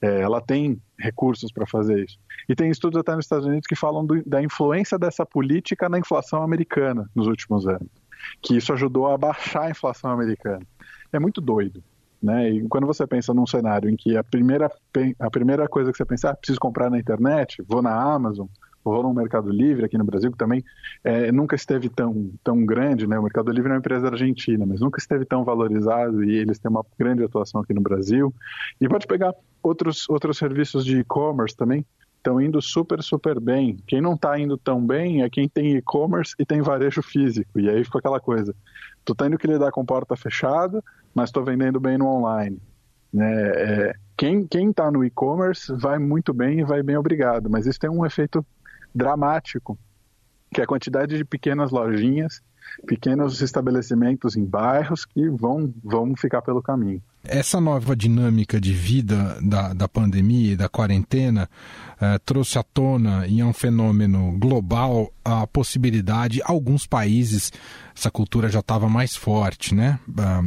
É, 0.00 0.20
ela 0.20 0.40
tem 0.40 0.80
recursos 0.96 1.50
para 1.50 1.66
fazer 1.66 2.04
isso. 2.04 2.16
E 2.48 2.54
tem 2.54 2.70
estudos 2.70 3.00
até 3.00 3.16
nos 3.16 3.24
Estados 3.24 3.44
Unidos 3.44 3.66
que 3.66 3.74
falam 3.74 4.06
do, 4.06 4.22
da 4.24 4.40
influência 4.40 4.96
dessa 4.96 5.26
política 5.26 5.88
na 5.88 5.98
inflação 5.98 6.40
americana 6.40 7.10
nos 7.12 7.26
últimos 7.26 7.66
anos, 7.66 7.90
que 8.40 8.56
isso 8.56 8.72
ajudou 8.72 9.08
a 9.08 9.18
baixar 9.18 9.62
a 9.62 9.70
inflação 9.70 10.12
americana. 10.12 10.64
É 11.12 11.18
muito 11.18 11.40
doido. 11.40 11.82
Né? 12.22 12.50
E 12.50 12.68
quando 12.68 12.86
você 12.86 13.06
pensa 13.06 13.32
num 13.32 13.46
cenário 13.46 13.88
em 13.88 13.96
que 13.96 14.16
a 14.16 14.22
primeira, 14.22 14.70
a 15.18 15.30
primeira 15.30 15.66
coisa 15.68 15.90
que 15.90 15.96
você 15.96 16.04
pensa, 16.04 16.30
ah, 16.30 16.36
preciso 16.36 16.60
comprar 16.60 16.90
na 16.90 16.98
internet, 16.98 17.62
vou 17.66 17.80
na 17.80 17.94
Amazon, 17.94 18.46
vou 18.84 19.02
no 19.02 19.14
Mercado 19.14 19.50
Livre 19.50 19.84
aqui 19.84 19.96
no 19.96 20.04
Brasil, 20.04 20.30
que 20.30 20.38
também 20.38 20.62
é, 21.02 21.32
nunca 21.32 21.54
esteve 21.54 21.88
tão, 21.88 22.30
tão 22.42 22.64
grande, 22.64 23.06
né? 23.06 23.18
O 23.18 23.22
Mercado 23.22 23.50
Livre 23.50 23.70
é 23.70 23.72
uma 23.72 23.78
empresa 23.78 24.08
argentina, 24.08 24.66
mas 24.66 24.80
nunca 24.80 24.98
esteve 24.98 25.24
tão 25.24 25.44
valorizado 25.44 26.22
e 26.24 26.36
eles 26.36 26.58
têm 26.58 26.70
uma 26.70 26.84
grande 26.98 27.24
atuação 27.24 27.60
aqui 27.60 27.72
no 27.72 27.80
Brasil. 27.80 28.34
E 28.80 28.88
pode 28.88 29.06
pegar 29.06 29.34
outros, 29.62 30.08
outros 30.08 30.38
serviços 30.38 30.84
de 30.84 30.98
e-commerce 30.98 31.56
também, 31.56 31.84
estão 32.20 32.40
indo 32.40 32.60
super, 32.60 33.02
super 33.02 33.40
bem. 33.40 33.78
Quem 33.86 34.00
não 34.00 34.14
está 34.14 34.38
indo 34.38 34.56
tão 34.56 34.84
bem 34.84 35.22
é 35.22 35.30
quem 35.30 35.48
tem 35.48 35.76
e-commerce 35.76 36.34
e 36.38 36.44
tem 36.44 36.60
varejo 36.60 37.02
físico. 37.02 37.58
E 37.58 37.68
aí 37.68 37.82
fica 37.82 37.98
aquela 37.98 38.20
coisa, 38.20 38.54
tu 39.04 39.14
tá 39.14 39.26
indo 39.26 39.38
que 39.38 39.46
lidar 39.46 39.70
com 39.72 39.84
porta 39.84 40.14
fechada, 40.16 40.82
mas 41.14 41.28
estou 41.28 41.44
vendendo 41.44 41.80
bem 41.80 41.98
no 41.98 42.06
online. 42.06 42.60
Né? 43.12 43.50
É, 43.54 43.94
quem 44.16 44.46
está 44.68 44.90
no 44.90 45.04
e-commerce 45.04 45.72
vai 45.74 45.98
muito 45.98 46.32
bem 46.32 46.60
e 46.60 46.64
vai 46.64 46.82
bem 46.82 46.96
obrigado, 46.96 47.48
mas 47.48 47.66
isso 47.66 47.78
tem 47.78 47.90
um 47.90 48.04
efeito 48.04 48.44
dramático, 48.94 49.78
que 50.52 50.60
é 50.60 50.64
a 50.64 50.66
quantidade 50.66 51.16
de 51.16 51.24
pequenas 51.24 51.70
lojinhas, 51.70 52.42
pequenos 52.86 53.40
estabelecimentos 53.40 54.36
em 54.36 54.44
bairros 54.44 55.04
que 55.04 55.28
vão, 55.28 55.72
vão 55.82 56.14
ficar 56.16 56.42
pelo 56.42 56.62
caminho. 56.62 57.02
Essa 57.22 57.60
nova 57.60 57.94
dinâmica 57.94 58.60
de 58.60 58.72
vida 58.72 59.38
da, 59.42 59.74
da 59.74 59.88
pandemia 59.88 60.52
e 60.52 60.56
da 60.56 60.68
quarentena 60.68 61.48
eh, 62.00 62.18
trouxe 62.24 62.58
à 62.58 62.62
tona, 62.62 63.26
e 63.26 63.40
é 63.40 63.44
um 63.44 63.52
fenômeno 63.52 64.38
global, 64.38 65.12
a 65.22 65.46
possibilidade, 65.46 66.40
alguns 66.44 66.86
países, 66.86 67.52
essa 67.96 68.10
cultura 68.10 68.48
já 68.48 68.60
estava 68.60 68.88
mais 68.88 69.16
forte, 69.16 69.74
né? 69.74 69.98
Ah, 70.18 70.42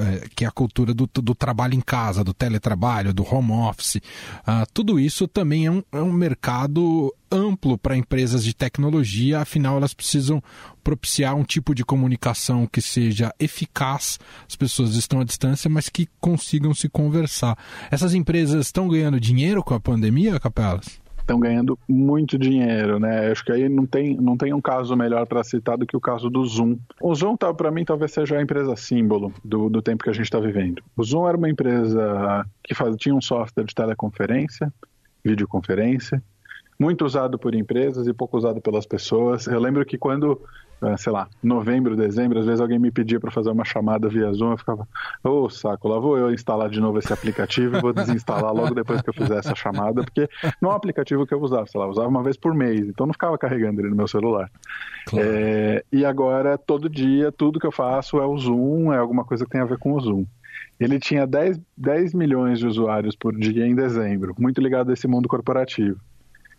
eh, 0.00 0.28
que 0.34 0.44
é 0.44 0.48
a 0.48 0.50
cultura 0.50 0.94
do, 0.94 1.06
do, 1.06 1.34
trabalho 1.34 1.74
em 1.74 1.80
casa, 1.80 2.24
do 2.24 2.32
teletrabalho, 2.32 3.12
do 3.12 3.22
home 3.22 3.52
office. 3.52 4.00
Ah, 4.46 4.66
tudo 4.72 4.98
isso 4.98 5.26
também 5.28 5.66
é 5.66 5.70
um, 5.70 5.82
é 5.92 6.00
um 6.00 6.12
mercado 6.12 7.14
amplo 7.30 7.76
para 7.76 7.96
empresas 7.96 8.44
de 8.44 8.54
tecnologia, 8.54 9.40
afinal 9.40 9.76
elas 9.76 9.92
precisam 9.92 10.42
propiciar 10.82 11.34
um 11.34 11.42
tipo 11.42 11.74
de 11.74 11.84
comunicação 11.84 12.66
que 12.66 12.80
seja 12.80 13.34
eficaz, 13.40 14.18
as 14.48 14.54
pessoas 14.54 14.94
estão 14.94 15.20
à 15.20 15.24
distância, 15.24 15.68
mas 15.68 15.88
que 15.88 16.08
consigam 16.20 16.72
se 16.74 16.88
conversar. 16.88 17.58
Essas 17.90 18.14
empresas 18.14 18.66
estão 18.66 18.88
ganhando 18.88 19.18
dinheiro 19.18 19.64
com 19.64 19.74
a 19.74 19.80
pandemia, 19.80 20.38
Capelas? 20.38 21.03
Estão 21.24 21.40
ganhando 21.40 21.78
muito 21.88 22.38
dinheiro, 22.38 23.00
né? 23.00 23.30
Acho 23.30 23.42
que 23.42 23.50
aí 23.50 23.66
não 23.66 23.86
tem, 23.86 24.14
não 24.14 24.36
tem 24.36 24.52
um 24.52 24.60
caso 24.60 24.94
melhor 24.94 25.26
para 25.26 25.42
citar 25.42 25.78
do 25.78 25.86
que 25.86 25.96
o 25.96 26.00
caso 26.00 26.28
do 26.28 26.44
Zoom. 26.44 26.76
O 27.00 27.14
Zoom, 27.14 27.34
tá, 27.34 27.52
para 27.54 27.70
mim, 27.70 27.82
talvez 27.82 28.12
seja 28.12 28.36
a 28.36 28.42
empresa 28.42 28.76
símbolo 28.76 29.32
do, 29.42 29.70
do 29.70 29.80
tempo 29.80 30.04
que 30.04 30.10
a 30.10 30.12
gente 30.12 30.26
está 30.26 30.38
vivendo. 30.38 30.82
O 30.94 31.02
Zoom 31.02 31.26
era 31.26 31.38
uma 31.38 31.48
empresa 31.48 32.44
que 32.62 32.74
faz, 32.74 32.94
tinha 32.96 33.14
um 33.14 33.22
software 33.22 33.64
de 33.64 33.74
teleconferência, 33.74 34.70
videoconferência, 35.24 36.22
muito 36.78 37.06
usado 37.06 37.38
por 37.38 37.54
empresas 37.54 38.06
e 38.06 38.12
pouco 38.12 38.36
usado 38.36 38.60
pelas 38.60 38.84
pessoas. 38.84 39.46
Eu 39.46 39.60
lembro 39.60 39.82
que 39.86 39.96
quando 39.96 40.38
sei 40.96 41.12
lá, 41.12 41.28
novembro, 41.42 41.96
dezembro, 41.96 42.38
às 42.38 42.46
vezes 42.46 42.60
alguém 42.60 42.78
me 42.78 42.90
pedia 42.90 43.20
para 43.20 43.30
fazer 43.30 43.50
uma 43.50 43.64
chamada 43.64 44.08
via 44.08 44.32
Zoom, 44.32 44.52
eu 44.52 44.58
ficava, 44.58 44.86
ô 45.22 45.44
oh, 45.44 45.50
saco, 45.50 45.88
lá 45.88 45.98
vou 45.98 46.18
eu 46.18 46.32
instalar 46.32 46.68
de 46.68 46.80
novo 46.80 46.98
esse 46.98 47.12
aplicativo 47.12 47.76
e 47.76 47.80
vou 47.80 47.92
desinstalar 47.92 48.52
logo 48.52 48.74
depois 48.74 49.00
que 49.02 49.10
eu 49.10 49.14
fizer 49.14 49.38
essa 49.38 49.54
chamada, 49.54 50.02
porque 50.02 50.28
não 50.60 50.70
é 50.70 50.72
um 50.72 50.76
aplicativo 50.76 51.26
que 51.26 51.34
eu 51.34 51.40
usava, 51.40 51.66
sei 51.66 51.78
lá, 51.78 51.86
eu 51.86 51.90
usava 51.90 52.08
uma 52.08 52.22
vez 52.22 52.36
por 52.36 52.54
mês, 52.54 52.88
então 52.88 53.06
não 53.06 53.12
ficava 53.12 53.36
carregando 53.38 53.80
ele 53.80 53.90
no 53.90 53.96
meu 53.96 54.08
celular. 54.08 54.50
Claro. 55.06 55.26
É, 55.28 55.84
e 55.92 56.04
agora, 56.04 56.56
todo 56.56 56.88
dia, 56.88 57.30
tudo 57.32 57.58
que 57.58 57.66
eu 57.66 57.72
faço 57.72 58.18
é 58.18 58.26
o 58.26 58.36
Zoom, 58.36 58.92
é 58.92 58.98
alguma 58.98 59.24
coisa 59.24 59.44
que 59.44 59.50
tem 59.50 59.60
a 59.60 59.66
ver 59.66 59.78
com 59.78 59.92
o 59.92 60.00
Zoom. 60.00 60.24
Ele 60.78 60.98
tinha 60.98 61.26
10, 61.26 61.60
10 61.76 62.14
milhões 62.14 62.58
de 62.58 62.66
usuários 62.66 63.14
por 63.14 63.34
dia 63.36 63.66
em 63.66 63.74
dezembro, 63.74 64.34
muito 64.38 64.60
ligado 64.60 64.90
a 64.90 64.92
esse 64.92 65.06
mundo 65.06 65.28
corporativo. 65.28 66.00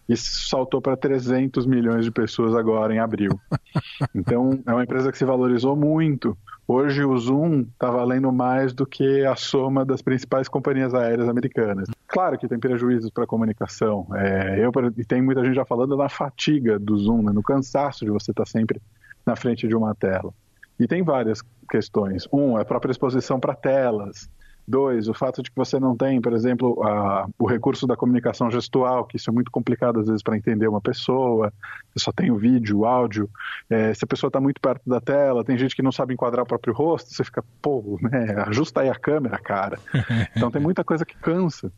Isso 0.07 0.47
saltou 0.49 0.81
para 0.81 0.95
300 0.95 1.65
milhões 1.65 2.05
de 2.05 2.11
pessoas 2.11 2.53
agora 2.53 2.93
em 2.93 2.99
abril. 2.99 3.39
Então, 4.13 4.59
é 4.65 4.71
uma 4.71 4.83
empresa 4.83 5.11
que 5.11 5.17
se 5.17 5.25
valorizou 5.25 5.75
muito. 5.75 6.37
Hoje, 6.67 7.03
o 7.03 7.17
Zoom 7.17 7.61
está 7.61 7.91
valendo 7.91 8.31
mais 8.31 8.73
do 8.73 8.85
que 8.85 9.23
a 9.25 9.35
soma 9.35 9.85
das 9.85 10.01
principais 10.01 10.47
companhias 10.47 10.93
aéreas 10.93 11.29
americanas. 11.29 11.87
Claro 12.07 12.37
que 12.37 12.47
tem 12.47 12.59
prejuízos 12.59 13.09
para 13.09 13.25
a 13.25 13.27
comunicação. 13.27 14.07
É, 14.15 14.59
eu, 14.59 14.71
e 14.97 15.05
tem 15.05 15.21
muita 15.21 15.43
gente 15.43 15.55
já 15.55 15.65
falando 15.65 15.95
na 15.95 16.09
fatiga 16.09 16.79
do 16.79 16.97
Zoom, 16.97 17.21
né, 17.23 17.31
no 17.31 17.43
cansaço 17.43 18.05
de 18.05 18.11
você 18.11 18.31
estar 18.31 18.45
tá 18.45 18.49
sempre 18.49 18.81
na 19.25 19.35
frente 19.35 19.67
de 19.67 19.75
uma 19.75 19.93
tela. 19.93 20.33
E 20.79 20.87
tem 20.87 21.03
várias 21.03 21.41
questões. 21.69 22.27
Um, 22.31 22.57
é 22.57 22.61
a 22.61 22.65
própria 22.65 22.91
exposição 22.91 23.39
para 23.39 23.55
telas. 23.55 24.29
Dois, 24.67 25.07
o 25.07 25.13
fato 25.13 25.43
de 25.43 25.51
que 25.51 25.55
você 25.55 25.79
não 25.79 25.95
tem, 25.95 26.19
por 26.19 26.33
exemplo, 26.33 26.81
a, 26.83 27.27
o 27.37 27.45
recurso 27.45 27.85
da 27.85 27.95
comunicação 27.95 28.49
gestual, 28.49 29.05
que 29.05 29.17
isso 29.17 29.29
é 29.29 29.33
muito 29.33 29.51
complicado 29.51 29.99
às 29.99 30.07
vezes 30.07 30.23
para 30.23 30.35
entender 30.35 30.67
uma 30.67 30.81
pessoa, 30.81 31.53
você 31.93 32.03
só 32.03 32.11
tem 32.11 32.31
o 32.31 32.37
vídeo, 32.37 32.79
o 32.79 32.85
áudio. 32.85 33.29
É, 33.69 33.93
se 33.93 34.03
a 34.03 34.07
pessoa 34.07 34.29
está 34.29 34.41
muito 34.41 34.59
perto 34.59 34.81
da 34.89 34.99
tela, 34.99 35.43
tem 35.43 35.57
gente 35.57 35.75
que 35.75 35.83
não 35.83 35.91
sabe 35.91 36.13
enquadrar 36.13 36.43
o 36.43 36.47
próprio 36.47 36.73
rosto, 36.73 37.13
você 37.13 37.23
fica, 37.23 37.43
pô, 37.61 37.99
né, 38.01 38.43
ajusta 38.47 38.81
aí 38.81 38.89
a 38.89 38.95
câmera, 38.95 39.37
cara. 39.37 39.77
Então 40.35 40.51
tem 40.51 40.61
muita 40.61 40.83
coisa 40.83 41.05
que 41.05 41.15
cansa. 41.17 41.71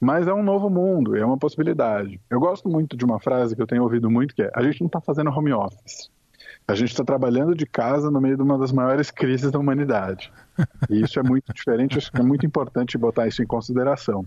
Mas 0.00 0.26
é 0.26 0.32
um 0.32 0.42
novo 0.42 0.68
mundo, 0.68 1.16
é 1.16 1.24
uma 1.24 1.38
possibilidade. 1.38 2.20
Eu 2.28 2.40
gosto 2.40 2.68
muito 2.68 2.96
de 2.96 3.04
uma 3.04 3.20
frase 3.20 3.54
que 3.54 3.62
eu 3.62 3.66
tenho 3.66 3.82
ouvido 3.82 4.10
muito, 4.10 4.34
que 4.34 4.42
é: 4.42 4.50
a 4.54 4.62
gente 4.62 4.80
não 4.80 4.86
está 4.86 5.00
fazendo 5.00 5.30
home 5.30 5.52
office. 5.52 6.10
A 6.66 6.74
gente 6.74 6.90
está 6.90 7.04
trabalhando 7.04 7.54
de 7.54 7.66
casa 7.66 8.10
no 8.10 8.20
meio 8.20 8.36
de 8.36 8.42
uma 8.42 8.56
das 8.56 8.72
maiores 8.72 9.10
crises 9.10 9.50
da 9.50 9.58
humanidade. 9.58 10.32
E 10.88 11.02
isso 11.02 11.18
é 11.18 11.22
muito 11.22 11.52
diferente, 11.52 11.98
acho 11.98 12.10
que 12.10 12.20
é 12.20 12.24
muito 12.24 12.46
importante 12.46 12.96
botar 12.96 13.26
isso 13.26 13.42
em 13.42 13.46
consideração. 13.46 14.24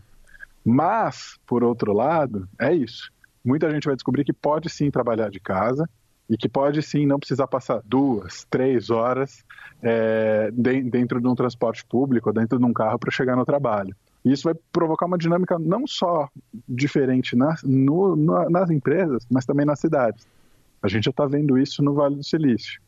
Mas, 0.63 1.39
por 1.45 1.63
outro 1.63 1.93
lado, 1.93 2.47
é 2.59 2.73
isso. 2.73 3.11
Muita 3.43 3.69
gente 3.69 3.85
vai 3.85 3.95
descobrir 3.95 4.23
que 4.23 4.33
pode 4.33 4.69
sim 4.69 4.89
trabalhar 4.89 5.29
de 5.29 5.39
casa 5.39 5.87
e 6.27 6.35
que 6.35 6.49
pode 6.49 6.81
sim 6.81 7.05
não 7.05 7.19
precisar 7.19 7.47
passar 7.47 7.81
duas, 7.85 8.45
três 8.49 8.89
horas 8.89 9.43
é, 9.81 10.49
dentro 10.51 11.21
de 11.21 11.27
um 11.27 11.35
transporte 11.35 11.85
público, 11.85 12.33
dentro 12.33 12.57
de 12.57 12.65
um 12.65 12.73
carro 12.73 12.97
para 12.97 13.11
chegar 13.11 13.35
no 13.35 13.45
trabalho. 13.45 13.95
E 14.23 14.31
isso 14.31 14.43
vai 14.43 14.55
provocar 14.73 15.05
uma 15.05 15.19
dinâmica 15.19 15.59
não 15.59 15.85
só 15.85 16.27
diferente 16.67 17.35
nas, 17.35 17.61
no, 17.61 18.15
nas 18.49 18.71
empresas, 18.71 19.23
mas 19.29 19.45
também 19.45 19.67
nas 19.67 19.79
cidades. 19.79 20.27
A 20.85 20.87
gente 20.87 21.05
já 21.05 21.11
está 21.11 21.25
vendo 21.25 21.57
isso 21.57 21.81
no 21.83 21.93
Vale 21.93 22.15
do 22.15 22.23
Silício. 22.23 22.79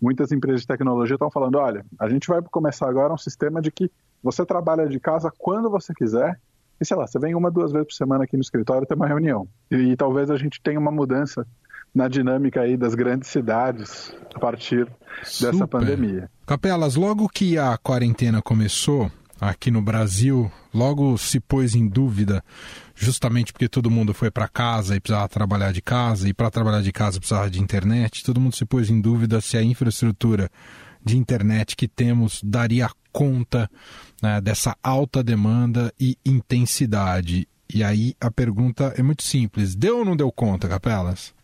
Muitas 0.00 0.32
empresas 0.32 0.62
de 0.62 0.66
tecnologia 0.66 1.14
estão 1.14 1.30
falando: 1.30 1.56
olha, 1.56 1.86
a 1.98 2.08
gente 2.08 2.26
vai 2.26 2.42
começar 2.42 2.88
agora 2.88 3.12
um 3.12 3.18
sistema 3.18 3.62
de 3.62 3.70
que 3.70 3.90
você 4.22 4.44
trabalha 4.44 4.88
de 4.88 4.98
casa 4.98 5.32
quando 5.38 5.70
você 5.70 5.94
quiser 5.94 6.38
e 6.80 6.84
sei 6.84 6.96
lá, 6.96 7.06
você 7.06 7.18
vem 7.18 7.34
uma, 7.34 7.50
duas 7.50 7.70
vezes 7.70 7.86
por 7.86 7.94
semana 7.94 8.24
aqui 8.24 8.36
no 8.36 8.42
escritório 8.42 8.86
ter 8.86 8.94
uma 8.94 9.06
reunião. 9.06 9.46
E, 9.70 9.76
e, 9.76 9.96
talvez 9.96 10.30
a 10.30 10.36
gente 10.36 10.60
tenha 10.60 10.78
uma 10.78 10.90
mudança 10.90 11.46
na 11.94 12.08
dinâmica 12.08 12.62
aí 12.62 12.76
das 12.76 12.96
grandes 12.96 13.28
cidades 13.28 14.12
a 14.34 14.40
partir 14.40 14.88
Super. 15.22 15.52
dessa 15.52 15.68
pandemia. 15.68 16.28
Capelas, 16.44 16.96
logo 16.96 17.28
que 17.28 17.56
a 17.56 17.78
quarentena 17.78 18.42
começou, 18.42 19.10
aqui 19.40 19.70
no 19.70 19.82
Brasil 19.82 20.50
logo 20.72 21.16
se 21.18 21.40
pôs 21.40 21.74
em 21.74 21.86
dúvida, 21.86 22.42
justamente 22.94 23.52
porque 23.52 23.68
todo 23.68 23.90
mundo 23.90 24.14
foi 24.14 24.30
para 24.30 24.48
casa 24.48 24.96
e 24.96 25.00
precisava 25.00 25.28
trabalhar 25.28 25.72
de 25.72 25.82
casa, 25.82 26.28
e 26.28 26.34
para 26.34 26.50
trabalhar 26.50 26.82
de 26.82 26.92
casa 26.92 27.18
precisava 27.18 27.50
de 27.50 27.60
internet, 27.60 28.24
todo 28.24 28.40
mundo 28.40 28.56
se 28.56 28.64
pôs 28.64 28.90
em 28.90 29.00
dúvida 29.00 29.40
se 29.40 29.56
a 29.56 29.62
infraestrutura 29.62 30.50
de 31.04 31.16
internet 31.16 31.76
que 31.76 31.86
temos 31.86 32.40
daria 32.42 32.88
conta 33.12 33.70
né, 34.22 34.40
dessa 34.40 34.76
alta 34.82 35.22
demanda 35.22 35.92
e 36.00 36.16
intensidade. 36.24 37.46
E 37.72 37.84
aí 37.84 38.14
a 38.20 38.30
pergunta 38.30 38.94
é 38.96 39.02
muito 39.02 39.22
simples: 39.22 39.74
deu 39.74 39.98
ou 39.98 40.04
não 40.04 40.16
deu 40.16 40.30
conta, 40.32 40.68
Capelas? 40.68 41.34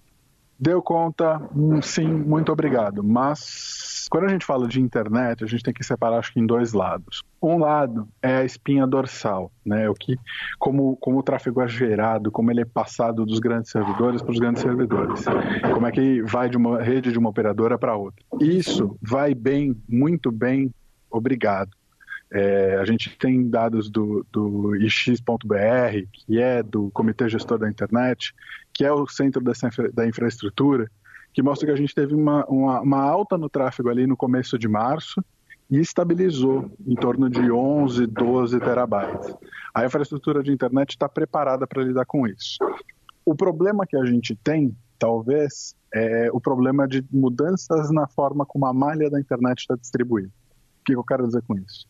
Deu 0.60 0.82
conta, 0.82 1.40
hum, 1.56 1.80
sim, 1.80 2.06
muito 2.06 2.52
obrigado. 2.52 3.02
Mas 3.02 4.06
quando 4.10 4.24
a 4.24 4.28
gente 4.28 4.44
fala 4.44 4.68
de 4.68 4.78
internet, 4.78 5.42
a 5.42 5.46
gente 5.46 5.62
tem 5.62 5.72
que 5.72 5.82
separar, 5.82 6.18
acho 6.18 6.34
que, 6.34 6.38
em 6.38 6.44
dois 6.44 6.74
lados. 6.74 7.22
Um 7.40 7.56
lado 7.56 8.06
é 8.20 8.36
a 8.36 8.44
espinha 8.44 8.86
dorsal, 8.86 9.50
né? 9.64 9.88
O 9.88 9.94
que, 9.94 10.18
como, 10.58 10.96
como 10.96 11.18
o 11.18 11.22
tráfego 11.22 11.62
é 11.62 11.68
gerado, 11.68 12.30
como 12.30 12.50
ele 12.50 12.60
é 12.60 12.66
passado 12.66 13.24
dos 13.24 13.38
grandes 13.38 13.70
servidores 13.70 14.20
para 14.20 14.32
os 14.32 14.38
grandes 14.38 14.60
servidores, 14.60 15.24
como 15.72 15.86
é 15.86 15.90
que 15.92 16.20
vai 16.24 16.50
de 16.50 16.58
uma 16.58 16.82
rede 16.82 17.10
de 17.10 17.18
uma 17.18 17.30
operadora 17.30 17.78
para 17.78 17.96
outra. 17.96 18.22
Isso 18.38 18.98
vai 19.00 19.34
bem, 19.34 19.74
muito 19.88 20.30
bem, 20.30 20.70
obrigado. 21.10 21.79
É, 22.32 22.76
a 22.76 22.84
gente 22.84 23.16
tem 23.18 23.48
dados 23.48 23.90
do, 23.90 24.24
do 24.30 24.76
ix.br, 24.76 26.06
que 26.12 26.40
é 26.40 26.62
do 26.62 26.90
Comitê 26.92 27.28
Gestor 27.28 27.58
da 27.58 27.68
Internet, 27.68 28.32
que 28.72 28.84
é 28.84 28.92
o 28.92 29.06
centro 29.08 29.42
dessa, 29.42 29.68
da 29.92 30.06
infraestrutura, 30.06 30.88
que 31.32 31.42
mostra 31.42 31.66
que 31.66 31.72
a 31.72 31.76
gente 31.76 31.94
teve 31.94 32.14
uma, 32.14 32.44
uma, 32.46 32.80
uma, 32.80 33.02
alta 33.02 33.36
no 33.36 33.48
tráfego 33.48 33.88
ali 33.88 34.06
no 34.06 34.16
começo 34.16 34.58
de 34.58 34.68
março 34.68 35.22
e 35.68 35.78
estabilizou 35.78 36.70
em 36.86 36.94
torno 36.94 37.28
de 37.28 37.50
11, 37.50 38.06
12 38.06 38.58
terabytes. 38.60 39.34
A 39.74 39.84
infraestrutura 39.84 40.42
de 40.42 40.52
internet 40.52 40.90
está 40.90 41.08
preparada 41.08 41.66
para 41.66 41.82
lidar 41.82 42.04
com 42.04 42.26
isso. 42.26 42.58
O 43.24 43.34
problema 43.34 43.86
que 43.86 43.96
a 43.96 44.04
gente 44.04 44.34
tem, 44.36 44.76
talvez, 44.98 45.74
é 45.94 46.28
o 46.32 46.40
problema 46.40 46.86
de 46.86 47.04
mudanças 47.12 47.90
na 47.90 48.06
forma 48.08 48.46
como 48.46 48.66
a 48.66 48.72
malha 48.72 49.10
da 49.10 49.20
internet 49.20 49.60
está 49.60 49.76
distribuída. 49.76 50.30
O 50.80 50.84
que 50.84 50.94
eu 50.94 51.04
quero 51.04 51.26
dizer 51.26 51.42
com 51.42 51.56
isso? 51.56 51.86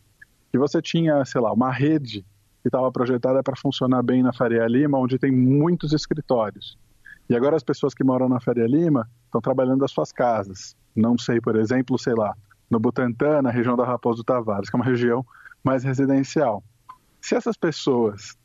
Que 0.51 0.57
você 0.57 0.81
tinha, 0.81 1.23
sei 1.25 1.41
lá, 1.41 1.51
uma 1.51 1.71
rede 1.71 2.25
que 2.61 2.67
estava 2.67 2.91
projetada 2.91 3.41
para 3.41 3.55
funcionar 3.55 4.03
bem 4.03 4.21
na 4.21 4.33
Faria 4.33 4.67
Lima, 4.67 4.97
onde 4.99 5.17
tem 5.17 5.31
muitos 5.31 5.93
escritórios. 5.93 6.77
E 7.29 7.35
agora 7.35 7.55
as 7.55 7.63
pessoas 7.63 7.93
que 7.93 8.03
moram 8.03 8.29
na 8.29 8.39
Faria 8.39 8.67
Lima 8.67 9.09
estão 9.25 9.41
trabalhando 9.41 9.79
das 9.79 9.91
suas 9.91 10.11
casas. 10.11 10.75
Não 10.95 11.17
sei, 11.17 11.39
por 11.39 11.55
exemplo, 11.55 11.97
sei 11.97 12.13
lá, 12.13 12.35
no 12.69 12.79
Butantã, 12.79 13.41
na 13.41 13.49
região 13.49 13.75
da 13.75 13.85
Raposo 13.85 14.23
Tavares, 14.23 14.69
que 14.69 14.75
é 14.75 14.79
uma 14.79 14.85
região 14.85 15.25
mais 15.63 15.83
residencial. 15.83 16.63
Se 17.21 17.35
essas 17.35 17.55
pessoas 17.57 18.35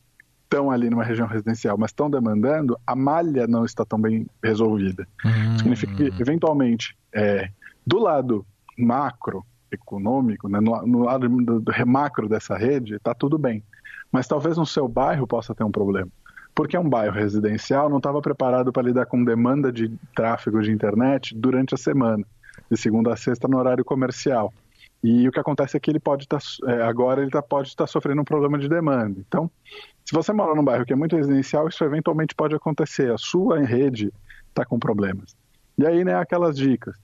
estão 0.47 0.71
ali 0.71 0.89
numa 0.89 1.05
região 1.05 1.27
residencial, 1.27 1.77
mas 1.77 1.91
estão 1.91 2.09
demandando, 2.09 2.79
a 2.87 2.95
malha 2.95 3.47
não 3.47 3.65
está 3.65 3.85
tão 3.85 4.01
bem 4.01 4.27
resolvida. 4.43 5.07
Hum. 5.25 5.59
Significa 5.59 5.95
que, 5.95 6.05
eventualmente, 6.21 6.97
é, 7.13 7.51
do 7.87 7.99
lado 7.99 8.47
macro, 8.79 9.45
econômico, 9.77 10.49
né, 10.49 10.61
no, 10.61 10.87
no, 10.87 11.05
lado 11.05 11.29
do, 11.29 11.61
do 11.61 11.73
macro 11.87 12.29
dessa 12.29 12.57
rede, 12.57 12.97
está 12.97 13.15
tudo 13.15 13.39
bem 13.39 13.63
mas 14.17 14.27
talvez 14.27 14.57
no 14.57 14.67
seu 14.67 14.89
bairro 14.89 15.27
possa 15.27 15.55
ter 15.55 15.65
um 15.65 15.71
problema. 15.71 16.09
porque 16.55 16.75
é 16.75 16.81
um 16.81 16.89
bairro 16.89 17.15
residencial, 17.15 17.91
não 17.91 17.99
estava 17.99 18.23
preparado 18.23 18.73
para 18.73 18.83
lidar 18.83 19.05
com 19.05 19.23
demanda 19.23 19.71
de 19.71 19.91
tráfego 20.15 20.63
de 20.63 20.73
internet 20.73 21.35
durante 21.37 21.75
a 21.75 21.77
semana, 21.77 22.25
de 22.71 22.79
segunda 22.79 23.13
a 23.13 23.17
sexta 23.17 23.47
no 23.47 23.59
horário 23.59 23.85
comercial. 23.85 24.51
E 25.05 25.29
o 25.29 25.33
que 25.33 25.39
acontece 25.39 25.77
é 25.77 25.81
que 25.81 25.91
ele 25.91 26.01
pode 26.01 26.25
estar 26.25 26.39
tá, 26.39 26.73
é, 26.73 26.83
agora 26.83 27.21
ele 27.21 27.31
tá, 27.31 27.43
pode 27.43 27.69
estar 27.69 27.85
tá 27.85 27.87
sofrendo 27.87 28.23
um 28.23 28.25
problema 28.25 28.59
de 28.59 28.71
demanda. 28.71 29.21
Então, 29.29 29.51
se 30.03 30.15
você 30.15 30.33
mora 30.33 30.55
num 30.55 30.65
bairro 30.65 30.87
que 30.87 30.95
é 30.95 30.97
muito 30.97 31.15
residencial, 31.15 31.69
isso 31.69 31.85
eventualmente 31.85 32.35
pode 32.35 32.55
acontecer. 32.55 33.13
A 33.13 33.19
sua 33.19 33.61
rede 33.61 34.11
está 34.49 34.65
com 34.65 34.79
problemas. 34.79 35.37
E 35.77 35.87
aí, 35.87 36.07
né, 36.07 36.15
aquelas 36.15 36.57
dicas. 36.57 36.97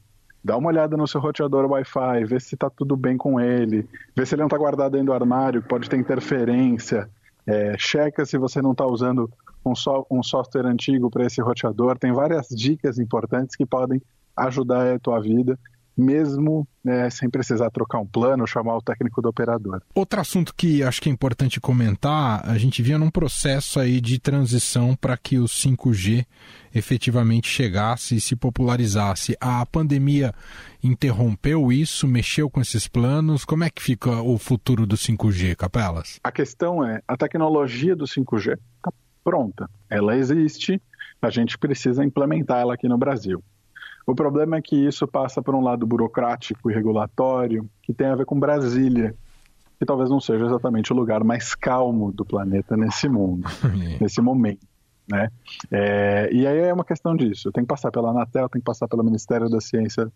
Dá 0.45 0.57
uma 0.57 0.69
olhada 0.69 0.97
no 0.97 1.07
seu 1.07 1.21
roteador 1.21 1.71
Wi-Fi, 1.71 2.25
vê 2.25 2.41
se 2.41 2.55
está 2.55 2.69
tudo 2.69 2.97
bem 2.97 3.17
com 3.17 3.41
ele, 3.41 3.87
vê 4.15 4.27
se 4.27 4.35
ele 4.35 4.43
não 4.43 4.49
está 4.49 4.59
guardado 4.59 4.93
dentro 4.93 5.07
do 5.07 5.13
armário, 5.13 5.63
pode 5.63 5.89
ter 5.89 5.97
interferência. 5.97 7.09
É, 7.47 7.77
checa 7.79 8.25
se 8.25 8.37
você 8.39 8.61
não 8.61 8.73
está 8.73 8.85
usando 8.85 9.31
um, 9.65 9.75
so, 9.75 10.07
um 10.11 10.23
software 10.23 10.67
antigo 10.67 11.11
para 11.11 11.27
esse 11.27 11.41
roteador. 11.41 11.99
Tem 11.99 12.13
várias 12.13 12.49
dicas 12.49 12.99
importantes 12.99 13.55
que 13.55 13.65
podem 13.65 14.03
ajudar 14.37 14.95
a 14.95 14.99
tua 14.99 15.21
vida 15.21 15.59
mesmo 15.97 16.67
né, 16.85 17.09
sem 17.11 17.29
precisar 17.31 17.71
trocar 17.71 17.99
um 17.99 18.07
plano, 18.07 18.47
chamar 18.47 18.77
o 18.77 18.83
técnico 18.83 19.23
do 19.23 19.29
operador. 19.29 19.83
Outro 19.95 20.21
assunto 20.21 20.55
que 20.55 20.83
acho 20.83 21.01
que 21.01 21.09
é 21.09 21.13
importante 21.13 21.61
comentar, 21.61 22.49
a 22.49 22.59
gente 22.59 22.83
via 22.83 22.99
num 22.99 23.11
processo 23.11 23.79
aí 23.79 24.01
de 24.01 24.19
transição 24.19 24.97
para 24.97 25.17
que 25.17 25.39
o 25.39 25.45
5G 25.45 26.27
efetivamente 26.75 27.49
chegasse 27.49 28.17
e 28.17 28.21
se 28.21 28.35
popularizasse. 28.35 29.37
A 29.41 29.65
pandemia 29.67 30.35
interrompeu 30.83 31.71
isso, 31.71 32.09
mexeu 32.09 32.51
com 32.51 32.61
esses 32.61 32.89
planos? 32.89 33.45
Como 33.45 33.65
é 33.65 33.71
que 33.71 33.83
fica 33.83 34.23
o 34.23 34.39
futuro 34.39 34.87
do 34.87 34.97
5G, 34.97 35.55
Capelas? 35.55 36.19
A 36.25 36.33
questão 36.33 36.85
é, 36.85 37.01
a 37.07 37.17
tecnologia 37.17 37.95
do 37.95 38.07
5G 38.07 38.59
está 38.77 38.93
pronta, 39.23 39.71
ela 39.89 40.17
existe, 40.17 40.83
a 41.21 41.31
gente 41.31 41.57
precisa 41.57 42.05
implementar 42.05 42.61
ela 42.61 42.75
aqui 42.75 42.89
no 42.89 42.99
Brasil. 42.99 43.43
O 44.07 44.15
problema 44.15 44.57
é 44.57 44.63
que 44.63 44.77
isso 44.77 45.07
passa 45.07 45.41
por 45.41 45.55
um 45.55 45.61
lado 45.61 45.87
burocrático 45.87 46.71
e 46.71 46.75
regulatório, 46.75 47.69
que 47.83 47.93
tem 47.93 48.09
a 48.09 48.17
ver 48.17 48.27
com 48.27 48.39
Brasília, 48.39 49.15
que 49.79 49.87
talvez 49.87 50.11
não 50.11 50.21
seja 50.21 50.45
exatamente 50.45 50.93
o 50.93 50.97
lugar 50.97 51.25
mais 51.25 51.55
calmo 51.55 52.13
do 52.13 52.25
planeta 52.25 52.77
nesse 52.77 53.09
mundo, 53.09 53.49
nesse 54.01 54.21
momento. 54.21 54.67
Né? 55.11 55.29
É, 55.71 56.31
e 56.33 56.47
aí 56.47 56.59
é 56.59 56.73
uma 56.73 56.85
questão 56.85 57.17
disso. 57.17 57.51
Tem 57.53 57.65
que 57.65 57.69
passar 57.69 57.91
pela 57.91 58.11
Anatel, 58.11 58.49
tem 58.49 58.61
que 58.61 58.65
passar 58.65 58.89
pelo 58.89 59.05
Ministério 59.05 59.49
da 59.49 59.61
Ciência 59.61 60.11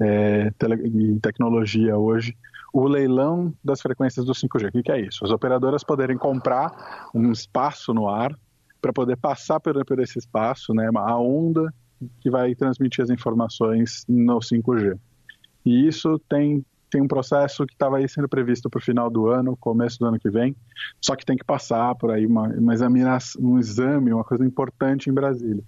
é, 0.00 0.52
e 0.84 1.20
Tecnologia 1.20 1.96
hoje, 1.96 2.36
o 2.72 2.86
leilão 2.88 3.52
das 3.62 3.80
frequências 3.80 4.24
do 4.24 4.32
5G. 4.32 4.68
O 4.68 4.72
que, 4.72 4.82
que 4.82 4.92
é 4.92 5.00
isso? 5.00 5.24
As 5.24 5.30
operadoras 5.30 5.84
poderem 5.84 6.16
comprar 6.16 7.10
um 7.14 7.30
espaço 7.30 7.92
no 7.92 8.08
ar 8.08 8.36
para 8.80 8.92
poder 8.92 9.16
passar 9.16 9.60
por, 9.60 9.84
por 9.84 10.00
esse 10.00 10.18
espaço, 10.18 10.74
né, 10.74 10.90
a 10.94 11.16
onda 11.16 11.72
que 12.20 12.30
vai 12.30 12.54
transmitir 12.54 13.02
as 13.02 13.10
informações 13.10 14.04
no 14.08 14.38
5G. 14.38 14.98
E 15.64 15.86
isso 15.86 16.18
tem, 16.28 16.64
tem 16.90 17.00
um 17.00 17.08
processo 17.08 17.66
que 17.66 17.72
estava 17.72 17.98
aí 17.98 18.08
sendo 18.08 18.28
previsto 18.28 18.68
para 18.68 18.78
o 18.78 18.82
final 18.82 19.08
do 19.08 19.28
ano, 19.28 19.56
começo 19.56 19.98
do 19.98 20.06
ano 20.06 20.18
que 20.18 20.30
vem, 20.30 20.56
só 21.00 21.14
que 21.14 21.24
tem 21.24 21.36
que 21.36 21.44
passar 21.44 21.94
por 21.94 22.10
aí 22.10 22.26
uma, 22.26 22.48
uma 22.48 22.74
um 23.38 23.58
exame, 23.58 24.12
uma 24.12 24.24
coisa 24.24 24.44
importante 24.44 25.08
em 25.08 25.12
Brasília. 25.12 25.62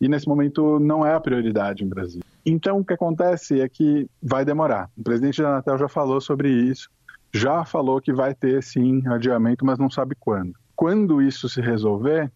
E 0.00 0.08
nesse 0.08 0.28
momento 0.28 0.78
não 0.78 1.06
é 1.06 1.14
a 1.14 1.20
prioridade 1.20 1.82
em 1.82 1.88
Brasília. 1.88 2.24
Então 2.44 2.78
o 2.78 2.84
que 2.84 2.92
acontece 2.92 3.60
é 3.60 3.68
que 3.68 4.08
vai 4.22 4.44
demorar. 4.44 4.90
O 4.96 5.02
presidente 5.02 5.40
da 5.40 5.48
Anatel 5.48 5.78
já 5.78 5.88
falou 5.88 6.20
sobre 6.20 6.50
isso, 6.50 6.90
já 7.32 7.64
falou 7.64 8.00
que 8.00 8.12
vai 8.12 8.34
ter 8.34 8.62
sim 8.62 9.02
adiamento, 9.06 9.64
mas 9.64 9.78
não 9.78 9.90
sabe 9.90 10.14
quando. 10.18 10.54
Quando 10.74 11.22
isso 11.22 11.48
se 11.48 11.60
resolver, 11.60 12.30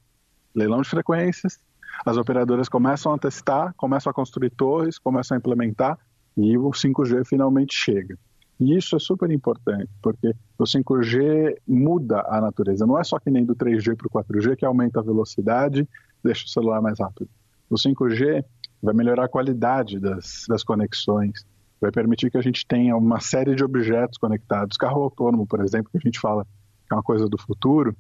leilão 0.55 0.81
de 0.81 0.89
frequências, 0.89 1.59
as 2.05 2.17
operadoras 2.17 2.69
começam 2.69 3.13
a 3.13 3.19
testar, 3.19 3.75
começam 3.77 4.11
a 4.11 4.15
construir 4.15 4.51
torres, 4.51 4.99
começam 4.99 5.37
a 5.37 5.39
implementar 5.39 5.99
e 6.37 6.57
o 6.57 6.71
5G 6.71 7.27
finalmente 7.27 7.75
chega. 7.75 8.17
E 8.59 8.77
isso 8.77 8.95
é 8.95 8.99
super 8.99 9.31
importante, 9.31 9.89
porque 10.03 10.35
o 10.59 10.65
5G 10.65 11.57
muda 11.67 12.23
a 12.29 12.41
natureza. 12.41 12.87
Não 12.87 12.99
é 12.99 13.05
só 13.05 13.19
que 13.19 13.31
nem 13.31 13.45
do 13.45 13.57
3G 13.57 13.97
para 13.97 14.07
o 14.07 14.25
4G, 14.25 14.55
que 14.55 14.67
aumenta 14.67 15.01
a 15.01 15.03
velocidade, 15.03 15.89
deixa 16.23 16.45
o 16.45 16.49
celular 16.49 16.83
mais 16.83 17.01
rápido. 17.01 17.29
O 17.71 17.77
5G 17.77 18.45
vai 18.83 18.95
melhorar 18.95 19.25
a 19.25 19.29
qualidade 19.29 19.99
das, 19.99 20.45
das 20.47 20.63
conexões, 20.63 21.45
vai 21.81 21.91
permitir 21.91 22.31
que 22.31 22.37
a 22.37 22.43
gente 22.43 22.67
tenha 22.67 22.95
uma 22.97 23.19
série 23.19 23.55
de 23.55 23.65
objetos 23.65 24.19
conectados. 24.19 24.77
Carro 24.77 25.03
autônomo, 25.03 25.47
por 25.47 25.63
exemplo, 25.63 25.91
que 25.91 25.97
a 25.97 26.01
gente 26.01 26.21
fala 26.21 26.45
que 26.45 26.93
é 26.93 26.95
uma 26.95 27.03
coisa 27.03 27.27
do 27.29 27.39
futuro, 27.39 27.97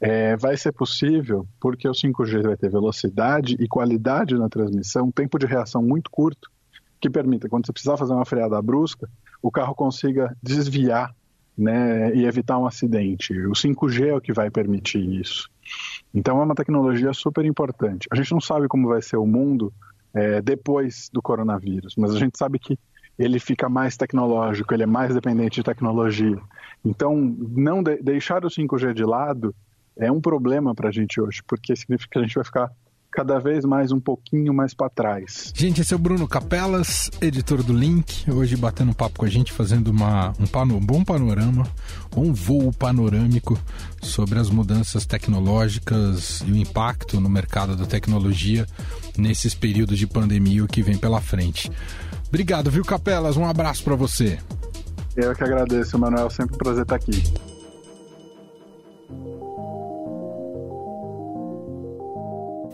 é, 0.00 0.36
vai 0.36 0.56
ser 0.56 0.72
possível 0.72 1.46
porque 1.60 1.88
o 1.88 1.92
5G 1.92 2.42
vai 2.42 2.56
ter 2.56 2.70
velocidade 2.70 3.56
e 3.58 3.68
qualidade 3.68 4.34
na 4.34 4.48
transmissão, 4.48 5.10
tempo 5.10 5.38
de 5.38 5.46
reação 5.46 5.82
muito 5.82 6.10
curto, 6.10 6.50
que 7.00 7.08
permita, 7.08 7.48
quando 7.48 7.66
você 7.66 7.72
precisar 7.72 7.96
fazer 7.96 8.12
uma 8.12 8.24
freada 8.24 8.60
brusca, 8.60 9.08
o 9.42 9.50
carro 9.50 9.74
consiga 9.74 10.36
desviar 10.42 11.14
né, 11.56 12.14
e 12.14 12.24
evitar 12.24 12.58
um 12.58 12.66
acidente. 12.66 13.32
O 13.46 13.52
5G 13.52 14.06
é 14.06 14.14
o 14.14 14.20
que 14.20 14.32
vai 14.32 14.50
permitir 14.50 15.02
isso. 15.20 15.48
Então 16.14 16.40
é 16.40 16.44
uma 16.44 16.54
tecnologia 16.54 17.12
super 17.12 17.44
importante. 17.44 18.08
A 18.10 18.16
gente 18.16 18.32
não 18.32 18.40
sabe 18.40 18.68
como 18.68 18.88
vai 18.88 19.02
ser 19.02 19.16
o 19.16 19.26
mundo 19.26 19.72
é, 20.14 20.40
depois 20.40 21.08
do 21.12 21.20
coronavírus, 21.20 21.94
mas 21.96 22.14
a 22.14 22.18
gente 22.18 22.38
sabe 22.38 22.58
que 22.58 22.78
ele 23.18 23.38
fica 23.38 23.68
mais 23.68 23.96
tecnológico, 23.96 24.72
ele 24.72 24.84
é 24.84 24.86
mais 24.86 25.12
dependente 25.12 25.56
de 25.56 25.64
tecnologia. 25.64 26.38
Então, 26.84 27.16
não 27.16 27.82
de 27.82 27.96
deixar 27.96 28.44
o 28.44 28.48
5G 28.48 28.94
de 28.94 29.04
lado 29.04 29.54
é 29.96 30.10
um 30.12 30.20
problema 30.20 30.74
para 30.74 30.88
a 30.88 30.92
gente 30.92 31.20
hoje, 31.20 31.42
porque 31.46 31.74
significa 31.74 32.12
que 32.12 32.18
a 32.18 32.22
gente 32.22 32.34
vai 32.34 32.44
ficar 32.44 32.70
cada 33.10 33.38
vez 33.38 33.64
mais 33.64 33.90
um 33.90 33.98
pouquinho 34.00 34.52
mais 34.52 34.74
para 34.74 34.88
trás. 34.88 35.52
Gente, 35.54 35.80
esse 35.80 35.92
é 35.92 35.96
o 35.96 35.98
Bruno 35.98 36.28
Capelas, 36.28 37.10
editor 37.20 37.62
do 37.62 37.72
Link, 37.72 38.30
hoje 38.30 38.56
batendo 38.56 38.90
um 38.90 38.94
papo 38.94 39.18
com 39.20 39.24
a 39.24 39.28
gente, 39.28 39.52
fazendo 39.52 39.88
uma, 39.88 40.32
um, 40.38 40.46
pano, 40.46 40.76
um 40.76 40.84
bom 40.84 41.02
panorama, 41.04 41.66
um 42.16 42.32
voo 42.32 42.72
panorâmico 42.72 43.58
sobre 44.02 44.38
as 44.38 44.50
mudanças 44.50 45.06
tecnológicas 45.06 46.42
e 46.46 46.52
o 46.52 46.56
impacto 46.56 47.20
no 47.20 47.28
mercado 47.28 47.76
da 47.76 47.86
tecnologia 47.86 48.66
nesses 49.16 49.54
períodos 49.54 49.98
de 49.98 50.06
pandemia 50.06 50.66
que 50.66 50.82
vem 50.82 50.96
pela 50.96 51.20
frente. 51.20 51.70
Obrigado, 52.28 52.70
viu, 52.70 52.84
Capelas? 52.84 53.36
Um 53.36 53.46
abraço 53.46 53.82
para 53.82 53.96
você. 53.96 54.38
Eu 55.16 55.34
que 55.34 55.42
agradeço, 55.42 55.98
Manuel. 55.98 56.30
Sempre 56.30 56.54
um 56.54 56.58
prazer 56.58 56.82
estar 56.82 56.94
aqui. 56.94 57.24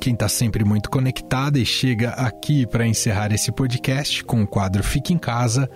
Quem 0.05 0.13
está 0.13 0.29
sempre 0.29 0.67
muito 0.67 0.91
conectada 0.91 1.59
e 1.59 1.65
chega 1.65 2.11
aqui 2.11 2.67
para 2.67 2.87
encerrar 2.87 3.33
esse 3.33 3.51
podcast 3.51 4.23
com 4.23 4.43
o 4.43 4.47
quadro 4.47 4.85
Fique 4.85 5.15
em 5.15 5.19
Casa 5.19 5.67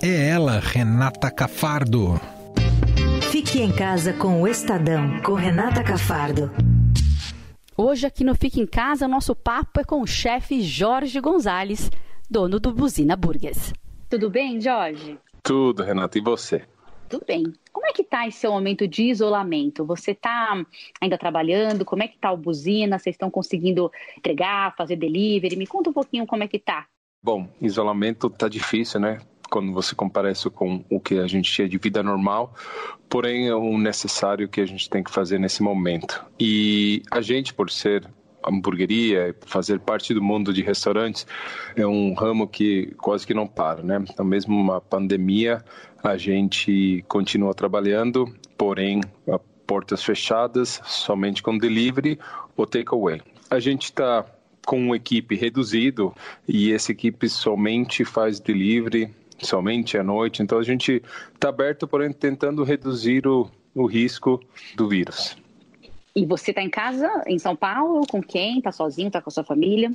é 0.00 0.28
ela, 0.28 0.60
Renata 0.60 1.28
Cafardo. 1.32 2.20
Fique 3.32 3.60
em 3.60 3.72
casa 3.72 4.12
com 4.12 4.40
o 4.40 4.46
Estadão, 4.46 5.20
com 5.22 5.34
Renata 5.34 5.82
Cafardo. 5.82 6.48
Hoje 7.76 8.06
aqui 8.06 8.22
no 8.22 8.36
Fique 8.36 8.60
em 8.60 8.66
Casa, 8.66 9.08
nosso 9.08 9.34
papo 9.34 9.80
é 9.80 9.84
com 9.84 10.00
o 10.00 10.06
chefe 10.06 10.62
Jorge 10.62 11.20
Gonzalez 11.20 11.90
dono 12.30 12.60
do 12.60 12.72
Buzina 12.72 13.16
Burgers. 13.16 13.72
Tudo 14.08 14.30
bem, 14.30 14.60
Jorge? 14.60 15.18
Tudo, 15.42 15.82
Renata. 15.82 16.16
E 16.16 16.22
você? 16.22 16.62
Tudo 17.08 17.24
bem. 17.26 17.52
Como 17.72 17.86
é 17.86 17.92
que 17.92 18.02
está 18.02 18.26
esse 18.26 18.38
seu 18.38 18.52
momento 18.52 18.86
de 18.86 19.04
isolamento? 19.04 19.84
Você 19.84 20.10
está 20.12 20.64
ainda 21.00 21.16
trabalhando? 21.16 21.84
Como 21.84 22.02
é 22.02 22.08
que 22.08 22.16
está 22.16 22.30
o 22.30 22.36
Buzina? 22.36 22.98
Vocês 22.98 23.14
estão 23.14 23.30
conseguindo 23.30 23.90
entregar, 24.16 24.76
fazer 24.76 24.96
delivery? 24.96 25.56
Me 25.56 25.66
conta 25.66 25.90
um 25.90 25.92
pouquinho 25.92 26.26
como 26.26 26.44
é 26.44 26.48
que 26.48 26.58
está. 26.58 26.86
Bom, 27.24 27.48
isolamento 27.60 28.26
está 28.26 28.48
difícil, 28.48 29.00
né? 29.00 29.20
quando 29.52 29.70
você 29.70 29.94
compara 29.94 30.32
isso 30.32 30.50
com 30.50 30.82
o 30.88 30.98
que 30.98 31.18
a 31.18 31.26
gente 31.26 31.52
tinha 31.52 31.68
de 31.68 31.76
vida 31.76 32.02
normal, 32.02 32.54
porém 33.06 33.48
é 33.48 33.54
o 33.54 33.76
necessário 33.76 34.48
que 34.48 34.62
a 34.62 34.64
gente 34.64 34.88
tem 34.88 35.04
que 35.04 35.10
fazer 35.10 35.38
nesse 35.38 35.62
momento. 35.62 36.24
E 36.40 37.02
a 37.10 37.20
gente, 37.20 37.52
por 37.52 37.70
ser 37.70 38.10
hamburgueria, 38.44 39.34
fazer 39.46 39.80
parte 39.80 40.12
do 40.14 40.22
mundo 40.22 40.52
de 40.52 40.62
restaurantes 40.62 41.26
é 41.76 41.86
um 41.86 42.14
ramo 42.14 42.46
que 42.46 42.92
quase 42.98 43.26
que 43.26 43.34
não 43.34 43.46
para, 43.46 43.82
né? 43.82 44.04
Então, 44.08 44.24
mesmo 44.24 44.58
uma 44.58 44.80
pandemia, 44.80 45.64
a 46.02 46.16
gente 46.16 47.04
continua 47.08 47.54
trabalhando, 47.54 48.26
porém, 48.56 49.00
portas 49.66 50.02
fechadas, 50.02 50.80
somente 50.84 51.42
com 51.42 51.56
delivery 51.56 52.18
ou 52.56 52.66
takeaway. 52.66 53.20
A 53.50 53.58
gente 53.58 53.84
está 53.84 54.24
com 54.66 54.78
uma 54.78 54.96
equipe 54.96 55.34
reduzido 55.34 56.14
e 56.46 56.72
essa 56.72 56.92
equipe 56.92 57.28
somente 57.28 58.04
faz 58.04 58.38
delivery 58.38 59.10
somente 59.40 59.98
à 59.98 60.02
noite. 60.02 60.42
Então 60.42 60.58
a 60.58 60.62
gente 60.62 61.02
está 61.34 61.48
aberto, 61.48 61.86
porém 61.86 62.12
tentando 62.12 62.62
reduzir 62.62 63.26
o, 63.26 63.50
o 63.74 63.86
risco 63.86 64.40
do 64.76 64.88
vírus. 64.88 65.36
E 66.14 66.26
você 66.26 66.50
está 66.50 66.62
em 66.62 66.68
casa, 66.68 67.08
em 67.26 67.38
São 67.38 67.56
Paulo, 67.56 68.06
com 68.06 68.22
quem? 68.22 68.58
Está 68.58 68.70
sozinho, 68.70 69.08
está 69.08 69.20
com 69.20 69.30
a 69.30 69.32
sua 69.32 69.44
família? 69.44 69.90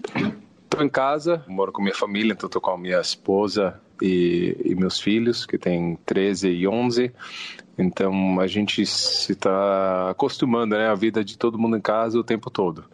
Estou 0.63 0.83
em 0.83 0.89
casa, 0.89 1.43
moro 1.47 1.71
com 1.71 1.81
minha 1.81 1.93
família, 1.93 2.33
então 2.33 2.47
estou 2.47 2.61
com 2.61 2.71
a 2.71 2.77
minha 2.77 2.99
esposa 2.99 3.79
e, 4.01 4.57
e, 4.65 4.75
meus 4.75 4.99
filhos, 4.99 5.45
que 5.45 5.57
têm 5.57 5.97
13 6.05 6.49
e 6.49 6.67
11. 6.67 7.11
Então 7.77 8.39
a 8.39 8.47
gente 8.47 8.85
se 8.85 9.33
está 9.33 10.09
acostumando, 10.09 10.75
né, 10.75 10.87
a 10.87 10.95
vida 10.95 11.23
de 11.23 11.37
todo 11.37 11.59
mundo 11.59 11.77
em 11.77 11.81
casa 11.81 12.19
o 12.19 12.23
tempo 12.23 12.49
todo. 12.49 12.85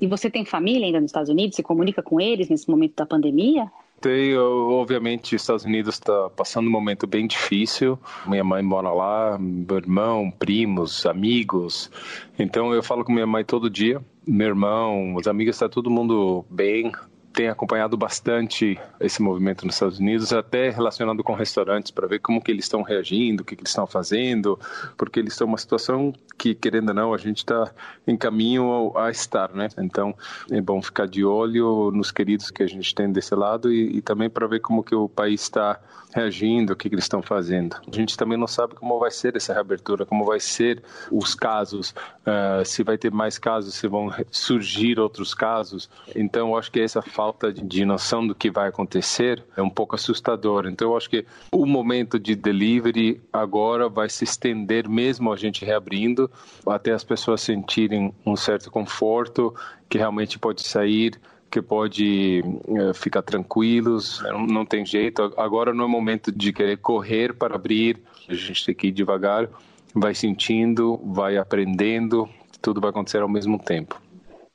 E 0.00 0.06
você 0.06 0.30
tem 0.30 0.46
família 0.46 0.86
ainda 0.86 1.00
nos 1.00 1.10
Estados 1.10 1.28
Unidos? 1.28 1.56
Se 1.56 1.62
comunica 1.62 2.02
com 2.02 2.18
eles 2.18 2.48
nesse 2.48 2.70
momento 2.70 2.94
da 2.96 3.04
pandemia? 3.04 3.70
Obviamente, 4.08 5.36
os 5.36 5.42
Estados 5.42 5.64
Unidos 5.64 5.94
está 5.94 6.30
passando 6.30 6.68
um 6.68 6.70
momento 6.70 7.06
bem 7.06 7.26
difícil. 7.26 7.98
Minha 8.26 8.44
mãe 8.44 8.62
mora 8.62 8.90
lá, 8.90 9.38
meu 9.38 9.76
irmão, 9.76 10.30
primos, 10.30 11.04
amigos. 11.04 11.90
Então 12.38 12.72
eu 12.72 12.82
falo 12.82 13.04
com 13.04 13.12
minha 13.12 13.26
mãe 13.26 13.44
todo 13.44 13.68
dia. 13.68 14.00
Meu 14.26 14.48
irmão, 14.48 15.14
os 15.16 15.26
amigos, 15.26 15.56
está 15.56 15.68
todo 15.68 15.90
mundo 15.90 16.44
bem 16.48 16.92
tem 17.32 17.48
acompanhado 17.48 17.96
bastante 17.96 18.78
esse 18.98 19.22
movimento 19.22 19.64
nos 19.64 19.74
Estados 19.76 19.98
Unidos, 19.98 20.32
até 20.32 20.70
relacionado 20.70 21.22
com 21.22 21.32
restaurantes, 21.32 21.90
para 21.90 22.06
ver 22.06 22.18
como 22.18 22.42
que 22.42 22.50
eles 22.50 22.64
estão 22.64 22.82
reagindo, 22.82 23.42
o 23.42 23.46
que, 23.46 23.54
que 23.54 23.62
eles 23.62 23.70
estão 23.70 23.86
fazendo, 23.86 24.58
porque 24.96 25.20
eles 25.20 25.32
estão 25.32 25.46
uma 25.46 25.58
situação 25.58 26.12
que, 26.36 26.54
querendo 26.54 26.88
ou 26.88 26.94
não, 26.94 27.14
a 27.14 27.18
gente 27.18 27.38
está 27.38 27.70
em 28.06 28.16
caminho 28.16 28.92
a 28.96 29.10
estar, 29.10 29.52
né? 29.52 29.68
Então, 29.78 30.14
é 30.50 30.60
bom 30.60 30.80
ficar 30.82 31.06
de 31.06 31.24
olho 31.24 31.90
nos 31.92 32.10
queridos 32.10 32.50
que 32.50 32.62
a 32.62 32.66
gente 32.66 32.94
tem 32.94 33.10
desse 33.10 33.34
lado 33.34 33.72
e, 33.72 33.98
e 33.98 34.02
também 34.02 34.28
para 34.28 34.46
ver 34.46 34.60
como 34.60 34.82
que 34.82 34.94
o 34.94 35.08
país 35.08 35.42
está 35.42 35.78
reagindo, 36.14 36.72
o 36.72 36.76
que, 36.76 36.88
que 36.88 36.94
eles 36.94 37.04
estão 37.04 37.22
fazendo. 37.22 37.76
A 37.86 37.94
gente 37.94 38.16
também 38.16 38.36
não 38.36 38.46
sabe 38.46 38.74
como 38.74 38.98
vai 38.98 39.10
ser 39.10 39.36
essa 39.36 39.52
reabertura, 39.52 40.04
como 40.04 40.24
vai 40.24 40.40
ser 40.40 40.82
os 41.10 41.34
casos, 41.34 41.90
uh, 41.90 42.64
se 42.64 42.82
vai 42.82 42.98
ter 42.98 43.12
mais 43.12 43.38
casos, 43.38 43.74
se 43.74 43.86
vão 43.86 44.12
surgir 44.30 44.98
outros 44.98 45.34
casos. 45.34 45.88
Então, 46.14 46.56
acho 46.56 46.70
que 46.70 46.80
essa 46.80 47.02
falta 47.20 47.52
de 47.52 47.84
noção 47.84 48.26
do 48.26 48.34
que 48.34 48.50
vai 48.50 48.70
acontecer 48.70 49.44
é 49.54 49.60
um 49.60 49.68
pouco 49.68 49.94
assustador. 49.94 50.66
Então, 50.66 50.88
eu 50.88 50.96
acho 50.96 51.10
que 51.10 51.26
o 51.52 51.66
momento 51.66 52.18
de 52.18 52.34
delivery 52.34 53.20
agora 53.30 53.90
vai 53.90 54.08
se 54.08 54.24
estender, 54.24 54.88
mesmo 54.88 55.30
a 55.30 55.36
gente 55.36 55.62
reabrindo, 55.62 56.30
até 56.66 56.92
as 56.92 57.04
pessoas 57.04 57.42
sentirem 57.42 58.14
um 58.24 58.34
certo 58.36 58.70
conforto, 58.70 59.54
que 59.86 59.98
realmente 59.98 60.38
pode 60.38 60.62
sair 60.62 61.20
que 61.50 61.60
pode 61.60 62.42
uh, 62.68 62.94
ficar 62.94 63.22
tranquilos, 63.22 64.22
não, 64.22 64.46
não, 64.46 64.64
tem 64.64 64.86
jeito. 64.86 65.34
Agora 65.36 65.74
não 65.74 65.84
é 65.84 65.88
momento 65.88 66.30
de 66.30 66.52
querer 66.52 66.78
correr 66.78 67.34
para 67.34 67.56
abrir, 67.56 67.98
a 68.28 68.34
gente 68.34 68.64
tem 68.64 68.74
que 68.74 68.86
ir 68.86 68.92
devagar, 68.92 69.48
vai 69.92 70.14
sentindo, 70.14 70.98
vai 71.04 71.36
aprendendo, 71.36 72.26
tudo 72.62 72.80
vai 72.80 72.90
acontecer 72.90 73.20
ao 73.20 73.28
mesmo 73.28 73.58
tempo. 73.58 74.00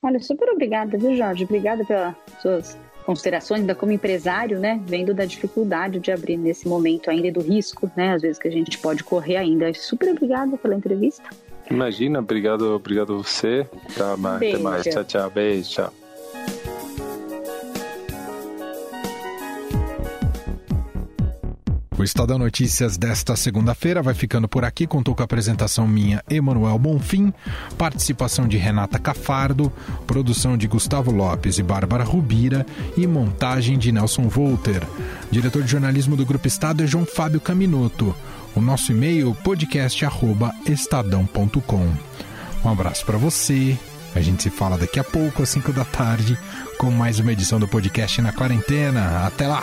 Olha, 0.06 0.20
super 0.20 0.48
obrigada, 0.50 1.00
viu, 1.00 1.18
Jorge? 1.18 1.46
Obrigada 1.46 1.84
pelas 1.84 2.16
suas 2.40 2.78
considerações, 3.04 3.62
ainda 3.62 3.74
como 3.74 3.92
empresário, 3.92 4.60
né, 4.60 4.80
vendo 4.86 5.16
da 5.16 5.26
dificuldade 5.26 6.00
de 6.00 6.12
abrir 6.12 6.38
nesse 6.38 6.68
momento 6.68 7.10
ainda 7.10 7.28
e 7.28 7.32
do 7.32 7.40
risco, 7.40 7.90
né, 7.96 8.14
às 8.14 8.22
vezes 8.22 8.38
que 8.38 8.48
a 8.48 8.52
gente 8.52 8.78
pode 8.78 9.04
correr 9.04 9.38
ainda. 9.38 9.74
Super 9.74 10.10
obrigada 10.10 10.58
pela 10.58 10.76
entrevista. 10.76 11.24
Imagina, 11.72 12.20
obrigado, 12.20 12.76
obrigado 12.76 13.14
a 13.14 13.18
você. 13.18 13.68
Tá, 13.98 14.14
até 14.36 14.58
mais. 14.60 14.84
Tchau, 14.84 15.04
tchau. 15.04 15.30
Beijo, 15.32 15.70
tchau. 15.72 16.05
Estadão 22.06 22.38
Notícias 22.38 22.96
desta 22.98 23.36
segunda-feira 23.36 24.02
vai 24.02 24.14
ficando 24.14 24.48
por 24.48 24.64
aqui. 24.64 24.88
Contou 24.88 25.14
com 25.16 25.24
a 25.24 25.26
apresentação 25.26 25.86
minha, 25.88 26.24
Emanuel 26.30 26.80
Bonfim, 26.80 27.34
participação 27.78 28.48
de 28.48 28.56
Renata 28.58 28.98
Cafardo, 29.00 29.72
produção 30.06 30.58
de 30.58 30.68
Gustavo 30.68 31.12
Lopes 31.12 31.58
e 31.58 31.64
Bárbara 31.64 32.04
Rubira 32.04 32.64
e 32.96 33.08
montagem 33.08 33.78
de 33.78 33.92
Nelson 33.92 34.30
Volter. 34.30 34.84
Diretor 35.32 35.64
de 35.64 35.72
jornalismo 35.72 36.16
do 36.16 36.26
Grupo 36.26 36.48
Estado 36.48 36.84
é 36.84 36.88
João 36.88 37.06
Fábio 37.06 37.42
Caminoto. 37.42 38.16
O 38.56 38.62
nosso 38.62 38.92
e-mail 38.92 39.36
podcast@estadão.com. 39.44 41.90
Um 42.64 42.70
abraço 42.70 43.04
para 43.06 43.18
você. 43.18 43.78
A 44.16 44.22
gente 44.22 44.44
se 44.44 44.50
fala 44.50 44.78
daqui 44.78 45.00
a 45.00 45.04
pouco 45.04 45.44
às 45.44 45.50
5 45.50 45.74
da 45.74 45.84
tarde 45.84 46.38
com 46.78 46.90
mais 46.90 47.20
uma 47.20 47.34
edição 47.34 47.60
do 47.60 47.68
podcast 47.68 48.22
na 48.22 48.32
quarentena. 48.32 49.26
Até 49.26 49.48
lá. 49.48 49.62